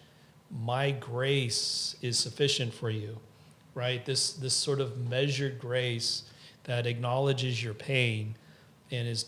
my 0.51 0.91
grace 0.91 1.95
is 2.01 2.17
sufficient 2.17 2.73
for 2.73 2.89
you. 2.89 3.17
Right? 3.75 4.03
This 4.05 4.33
this 4.33 4.53
sort 4.53 4.79
of 4.79 4.97
measured 5.09 5.59
grace 5.59 6.23
that 6.63 6.85
acknowledges 6.85 7.63
your 7.63 7.73
pain 7.73 8.35
and 8.91 9.07
is 9.07 9.25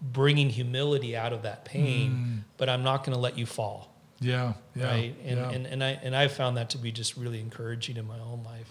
bringing 0.00 0.50
humility 0.50 1.16
out 1.16 1.32
of 1.32 1.42
that 1.42 1.64
pain, 1.64 2.44
but 2.58 2.68
I'm 2.68 2.82
not 2.82 3.04
going 3.04 3.14
to 3.14 3.20
let 3.20 3.38
you 3.38 3.46
fall 3.46 3.90
Yeah. 4.20 4.52
Yeah. 4.74 4.86
right? 4.86 5.14
And, 5.24 5.38
yeah. 5.38 5.50
and 5.50 5.66
and 5.66 5.82
I 5.84 5.90
and 6.02 6.14
I 6.14 6.28
found 6.28 6.56
that 6.56 6.70
to 6.70 6.78
be 6.78 6.92
just 6.92 7.16
really 7.16 7.40
encouraging 7.40 7.96
in 7.96 8.06
my 8.06 8.18
own 8.18 8.42
life. 8.44 8.70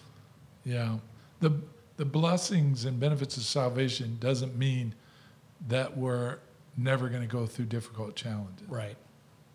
Yeah. 0.64 0.98
The 1.40 1.52
the 1.98 2.06
blessings 2.06 2.86
and 2.86 3.00
benefits 3.00 3.38
of 3.38 3.44
salvation 3.44 4.18
doesn't 4.20 4.58
mean 4.58 4.94
that 5.68 5.96
we're 5.96 6.38
never 6.78 7.08
going 7.10 7.22
to 7.22 7.28
go 7.28 7.46
through 7.46 7.66
difficult 7.66 8.16
challenges. 8.16 8.68
Right. 8.68 8.96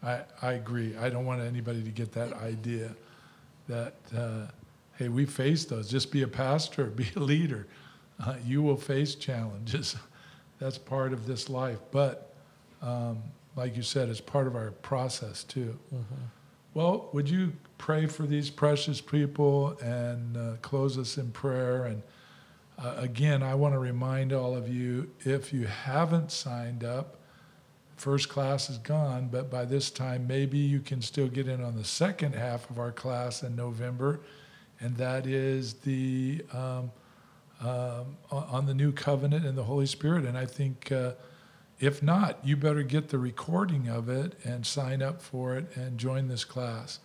I, 0.03 0.21
I 0.41 0.53
agree. 0.53 0.97
I 0.97 1.09
don't 1.09 1.27
want 1.27 1.41
anybody 1.43 1.83
to 1.83 1.91
get 1.91 2.13
that 2.13 2.33
idea 2.35 2.95
that, 3.69 3.95
uh, 4.17 4.47
hey, 4.97 5.09
we 5.09 5.27
face 5.27 5.65
those. 5.65 5.89
Just 5.89 6.13
be 6.13 6.23
a 6.23 6.29
pastor, 6.29 6.85
be 6.97 7.09
a 7.17 7.21
leader. 7.21 7.67
Uh, 8.25 8.37
you 8.45 8.63
will 8.63 8.77
face 8.77 9.15
challenges. 9.15 9.97
That's 10.59 10.79
part 10.79 11.13
of 11.13 11.27
this 11.27 11.49
life. 11.49 11.79
But 11.91 12.33
um, 12.83 13.19
like 13.57 13.77
you 13.77 13.83
said, 13.83 14.09
it's 14.09 14.21
part 14.21 14.47
of 14.47 14.57
our 14.57 14.71
process 14.71 15.45
too. 15.45 15.77
Well, 16.75 17.09
would 17.13 17.29
you 17.29 17.53
pray 17.77 18.07
for 18.07 18.25
these 18.25 18.51
precious 18.51 19.01
people 19.01 19.77
and 19.83 20.37
uh, 20.37 20.53
close 20.63 20.99
us 20.99 21.19
in 21.19 21.31
prayer? 21.31 21.87
And 21.87 22.03
uh, 22.79 22.95
again, 22.97 23.43
I 23.43 23.55
want 23.55 23.75
to 23.75 23.79
remind 23.79 24.33
all 24.33 24.55
of 24.55 24.69
you 24.69 25.11
if 25.21 25.53
you 25.53 25.67
haven't 25.67 26.31
signed 26.31 26.85
up, 26.85 27.17
first 27.97 28.29
class 28.29 28.71
is 28.71 28.79
gone, 28.79 29.29
but 29.31 29.51
by 29.51 29.65
this 29.65 29.91
time, 29.91 30.27
maybe 30.27 30.59
you 30.59 30.81
can 30.81 31.03
still 31.03 31.29
get 31.29 31.49
in 31.49 31.63
on 31.63 31.77
the 31.77 31.85
second 31.85 32.35
half 32.35 32.71
of 32.71 32.79
our 32.79 32.93
class 32.93 33.43
in 33.43 33.57
November, 33.57 34.21
and 34.81 34.97
that 34.97 35.27
is 35.27 35.75
the 35.75 36.45
um, 36.53 36.93
um, 37.61 38.17
on 38.31 38.67
the 38.67 38.75
new 38.75 38.93
covenant 38.93 39.45
and 39.45 39.59
the 39.59 39.65
Holy 39.65 39.87
Spirit. 39.87 40.25
And 40.25 40.37
I 40.37 40.47
think. 40.47 40.93
Uh, 40.93 41.13
if 41.81 42.03
not, 42.03 42.45
you 42.45 42.57
better 42.57 42.83
get 42.83 43.09
the 43.09 43.19
recording 43.19 43.89
of 43.89 44.09
it 44.09 44.35
and 44.43 44.67
sign 44.67 45.01
up 45.01 45.23
for 45.23 45.57
it 45.57 45.77
and 45.77 45.97
join 45.97 46.27
this 46.27 46.45
class 46.45 46.99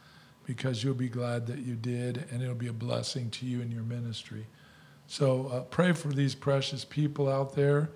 because 0.45 0.83
you'll 0.83 0.95
be 0.95 1.09
glad 1.09 1.45
that 1.47 1.59
you 1.59 1.75
did 1.75 2.25
and 2.31 2.41
it'll 2.41 2.55
be 2.55 2.67
a 2.67 2.73
blessing 2.73 3.29
to 3.29 3.45
you 3.45 3.61
in 3.61 3.71
your 3.71 3.83
ministry. 3.83 4.47
So 5.13 5.45
uh, 5.53 5.59
pray 5.59 5.93
for 5.93 6.07
these 6.07 6.33
precious 6.33 6.83
people 6.83 7.29
out 7.29 7.53
there 7.53 7.91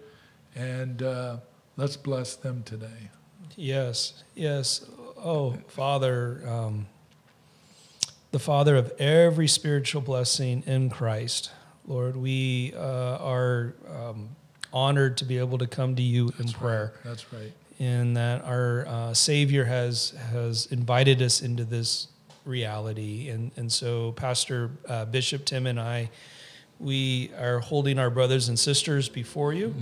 and 0.55 1.01
uh, 1.01 1.37
let's 1.75 1.97
bless 1.97 2.35
them 2.35 2.61
today. 2.61 3.09
Yes. 3.55 4.23
Yes. 4.35 4.85
Oh, 5.17 5.57
Father, 5.67 6.43
um, 6.47 6.85
the 8.29 8.37
Father 8.37 8.75
of 8.75 8.91
every 8.99 9.47
spiritual 9.47 10.03
blessing 10.03 10.61
in 10.67 10.91
Christ, 10.91 11.49
Lord, 11.87 12.15
we 12.15 12.75
uh, 12.77 13.17
are 13.17 13.73
um, 13.91 14.29
honored 14.71 15.17
to 15.17 15.25
be 15.25 15.39
able 15.39 15.57
to 15.57 15.65
come 15.65 15.95
to 15.95 16.03
you 16.03 16.31
in 16.37 16.49
prayer. 16.49 16.93
That's 17.03 17.33
right. 17.33 17.51
in 17.79 18.13
that 18.13 18.43
our 18.45 18.85
uh, 18.87 19.13
Savior 19.15 19.65
has 19.65 20.11
has 20.31 20.67
invited 20.67 21.23
us 21.23 21.41
into 21.41 21.65
this 21.65 22.09
reality, 22.45 23.29
and 23.29 23.51
and 23.57 23.71
so 23.71 24.11
Pastor 24.11 24.69
uh, 24.87 25.05
Bishop 25.05 25.45
Tim 25.45 25.65
and 25.65 25.79
I, 25.79 26.11
we 26.79 27.31
are 27.39 27.59
holding 27.59 27.97
our 27.97 28.09
brothers 28.09 28.49
and 28.49 28.57
sisters 28.59 29.09
before 29.09 29.53
you 29.53 29.73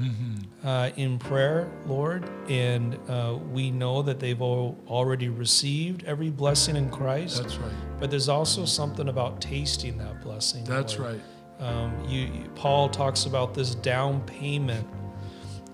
uh, 0.64 0.92
in 0.96 1.20
prayer, 1.20 1.70
Lord, 1.86 2.30
and 2.50 2.98
uh, 3.10 3.38
we 3.52 3.70
know 3.72 4.02
that 4.02 4.20
they've 4.20 4.42
all 4.42 4.78
already 4.88 5.28
received 5.30 6.04
every 6.06 6.30
blessing 6.30 6.76
in 6.78 6.90
Christ. 6.90 7.42
That's 7.42 7.58
right. 7.58 7.74
but 8.00 8.10
there's 8.10 8.30
also 8.30 8.64
something 8.66 9.10
about 9.10 9.42
tasting 9.42 9.98
that 9.98 10.22
blessing. 10.22 10.64
That's 10.64 10.98
Lord. 10.98 11.16
right. 11.60 11.68
Um, 11.68 11.94
you- 12.08 12.50
Paul 12.56 12.90
talks 12.90 13.26
about 13.26 13.54
this 13.54 13.76
down 13.76 14.22
payment 14.22 14.88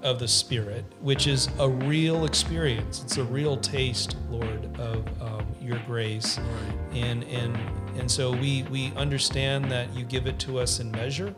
of 0.04 0.18
the 0.18 0.28
Spirit, 0.28 0.84
which 1.02 1.28
is 1.28 1.48
a 1.60 1.70
real 1.70 2.26
experience. 2.26 3.04
It's 3.04 3.18
a 3.18 3.24
real 3.24 3.56
taste, 3.58 4.18
Lord, 4.32 4.66
of 4.80 5.06
um, 5.22 5.46
your 5.62 5.78
grace, 5.86 6.40
Right. 6.40 6.78
and 6.98 7.24
and 7.26 7.56
and 7.98 8.10
so 8.10 8.32
we 8.32 8.64
we 8.64 8.92
understand 8.96 9.72
that 9.72 9.94
you 9.96 10.04
give 10.06 10.28
it 10.28 10.40
to 10.40 10.60
us 10.60 10.80
in 10.80 10.92
measure, 10.92 11.34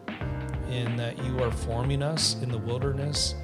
and 0.69 0.97
that 0.99 1.17
you 1.23 1.39
are 1.39 1.51
forming 1.51 2.01
us 2.03 2.35
in 2.41 2.49
the 2.49 2.57
wilderness. 2.57 3.35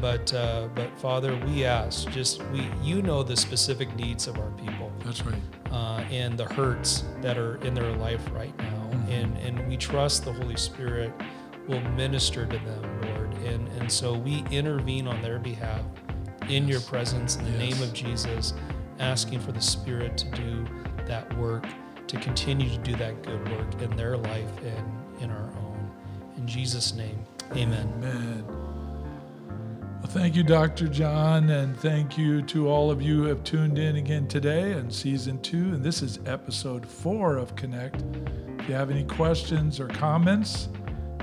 But 0.00 0.32
uh, 0.32 0.68
but 0.74 0.98
Father, 0.98 1.36
we 1.46 1.64
ask 1.64 2.08
just 2.10 2.42
we 2.50 2.66
you 2.82 3.02
know 3.02 3.22
the 3.22 3.36
specific 3.36 3.94
needs 3.96 4.26
of 4.26 4.38
our 4.38 4.50
people 4.52 4.90
That's 5.04 5.24
right. 5.24 5.34
uh, 5.70 6.04
and 6.10 6.38
the 6.38 6.46
hurts 6.46 7.04
that 7.20 7.36
are 7.36 7.56
in 7.64 7.74
their 7.74 7.92
life 7.96 8.22
right 8.32 8.56
now. 8.58 8.90
And, 9.08 9.36
and 9.38 9.68
we 9.68 9.76
trust 9.76 10.24
the 10.24 10.32
Holy 10.32 10.56
Spirit 10.56 11.12
will 11.68 11.80
minister 11.90 12.46
to 12.46 12.56
them, 12.58 13.00
Lord. 13.02 13.34
And, 13.44 13.68
and 13.78 13.92
so 13.92 14.14
we 14.16 14.42
intervene 14.50 15.06
on 15.06 15.20
their 15.20 15.38
behalf 15.38 15.82
in 16.48 16.66
your 16.66 16.80
presence 16.80 17.36
in 17.36 17.44
the 17.44 17.50
Yes. 17.50 17.74
name 17.78 17.82
of 17.82 17.92
Jesus, 17.92 18.54
asking 18.98 19.40
for 19.40 19.52
the 19.52 19.60
Spirit 19.60 20.16
to 20.18 20.30
do 20.30 20.64
that 21.06 21.36
work, 21.36 21.66
to 22.06 22.16
continue 22.18 22.68
to 22.68 22.78
do 22.78 22.94
that 22.96 23.22
good 23.22 23.48
work 23.50 23.80
in 23.82 23.96
their 23.96 24.16
life 24.16 24.50
and 24.64 25.22
in 25.22 25.30
our 25.30 25.50
own. 25.56 25.90
In 26.36 26.46
Jesus' 26.46 26.94
name, 26.94 27.24
amen. 27.52 27.92
Amen. 27.98 28.44
Well, 30.02 30.10
thank 30.10 30.34
you, 30.34 30.42
Dr. 30.42 30.88
John, 30.88 31.50
and 31.50 31.76
thank 31.76 32.18
you 32.18 32.42
to 32.42 32.68
all 32.68 32.90
of 32.90 33.00
you 33.00 33.18
who 33.18 33.28
have 33.28 33.44
tuned 33.44 33.78
in 33.78 33.96
again 33.96 34.26
today 34.26 34.72
in 34.72 34.90
season 34.90 35.40
two. 35.42 35.56
And 35.74 35.84
this 35.84 36.02
is 36.02 36.18
episode 36.26 36.84
four 36.84 37.36
of 37.36 37.54
Connect. 37.54 38.02
If 38.58 38.68
you 38.68 38.74
have 38.74 38.90
any 38.90 39.04
questions 39.04 39.78
or 39.78 39.86
comments, 39.86 40.68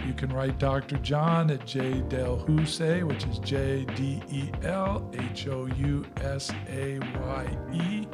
you 0.08 0.14
can 0.14 0.32
write 0.32 0.60
Dr. 0.60 0.98
John 1.00 1.52
at 1.52 1.66
J 1.66 2.00
Del 2.08 2.38
Housay, 2.48 3.04
which 3.04 3.26
is 3.26 3.40
J 3.40 3.86
D 3.96 4.24
E 4.32 4.50
L 4.64 5.12
H 5.14 5.48
O 5.48 5.66
U 5.66 6.06
S 6.22 6.50
A 6.70 7.00
Y 7.00 7.58
E 7.74 8.08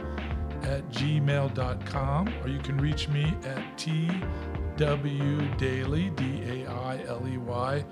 at 0.65 0.89
gmail.com, 0.89 2.34
or 2.41 2.49
you 2.49 2.60
can 2.60 2.78
reach 2.78 3.08
me 3.08 3.34
at 3.45 3.78
twdailey, 3.78 4.19
D 6.15 6.63
A 6.63 6.69
I 6.69 7.01
L 7.08 7.25
E 7.28 7.38
Y, 7.38 7.86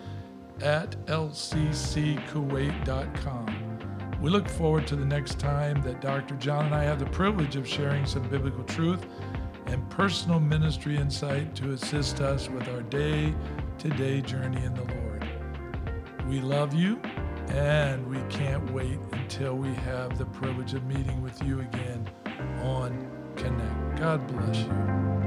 at 0.61 0.91
lcckuwait.com. 1.05 3.79
We 4.21 4.29
look 4.29 4.47
forward 4.47 4.85
to 4.87 4.95
the 4.95 5.05
next 5.05 5.39
time 5.39 5.81
that 5.81 5.99
Dr. 6.01 6.35
John 6.35 6.65
and 6.65 6.75
I 6.75 6.83
have 6.83 6.99
the 6.99 7.07
privilege 7.07 7.57
of 7.57 7.67
sharing 7.67 8.05
some 8.05 8.21
biblical 8.29 8.63
truth 8.63 9.05
and 9.65 9.89
personal 9.89 10.39
ministry 10.39 10.95
insight 10.97 11.55
to 11.55 11.73
assist 11.73 12.21
us 12.21 12.47
with 12.49 12.69
our 12.69 12.83
day 12.83 13.33
to 13.79 13.89
day 13.89 14.21
journey 14.21 14.63
in 14.63 14.73
the 14.73 14.83
Lord. 14.83 15.27
We 16.27 16.39
love 16.39 16.73
you 16.73 17.01
and 17.49 18.07
we 18.07 18.21
can't 18.29 18.71
wait 18.71 18.99
until 19.11 19.55
we 19.55 19.73
have 19.73 20.17
the 20.17 20.25
privilege 20.25 20.73
of 20.73 20.85
meeting 20.85 21.21
with 21.21 21.43
you 21.43 21.59
again 21.59 22.02
on 22.63 23.11
Connect. 23.35 23.99
God 23.99 24.27
bless 24.27 24.57
you. 24.57 25.22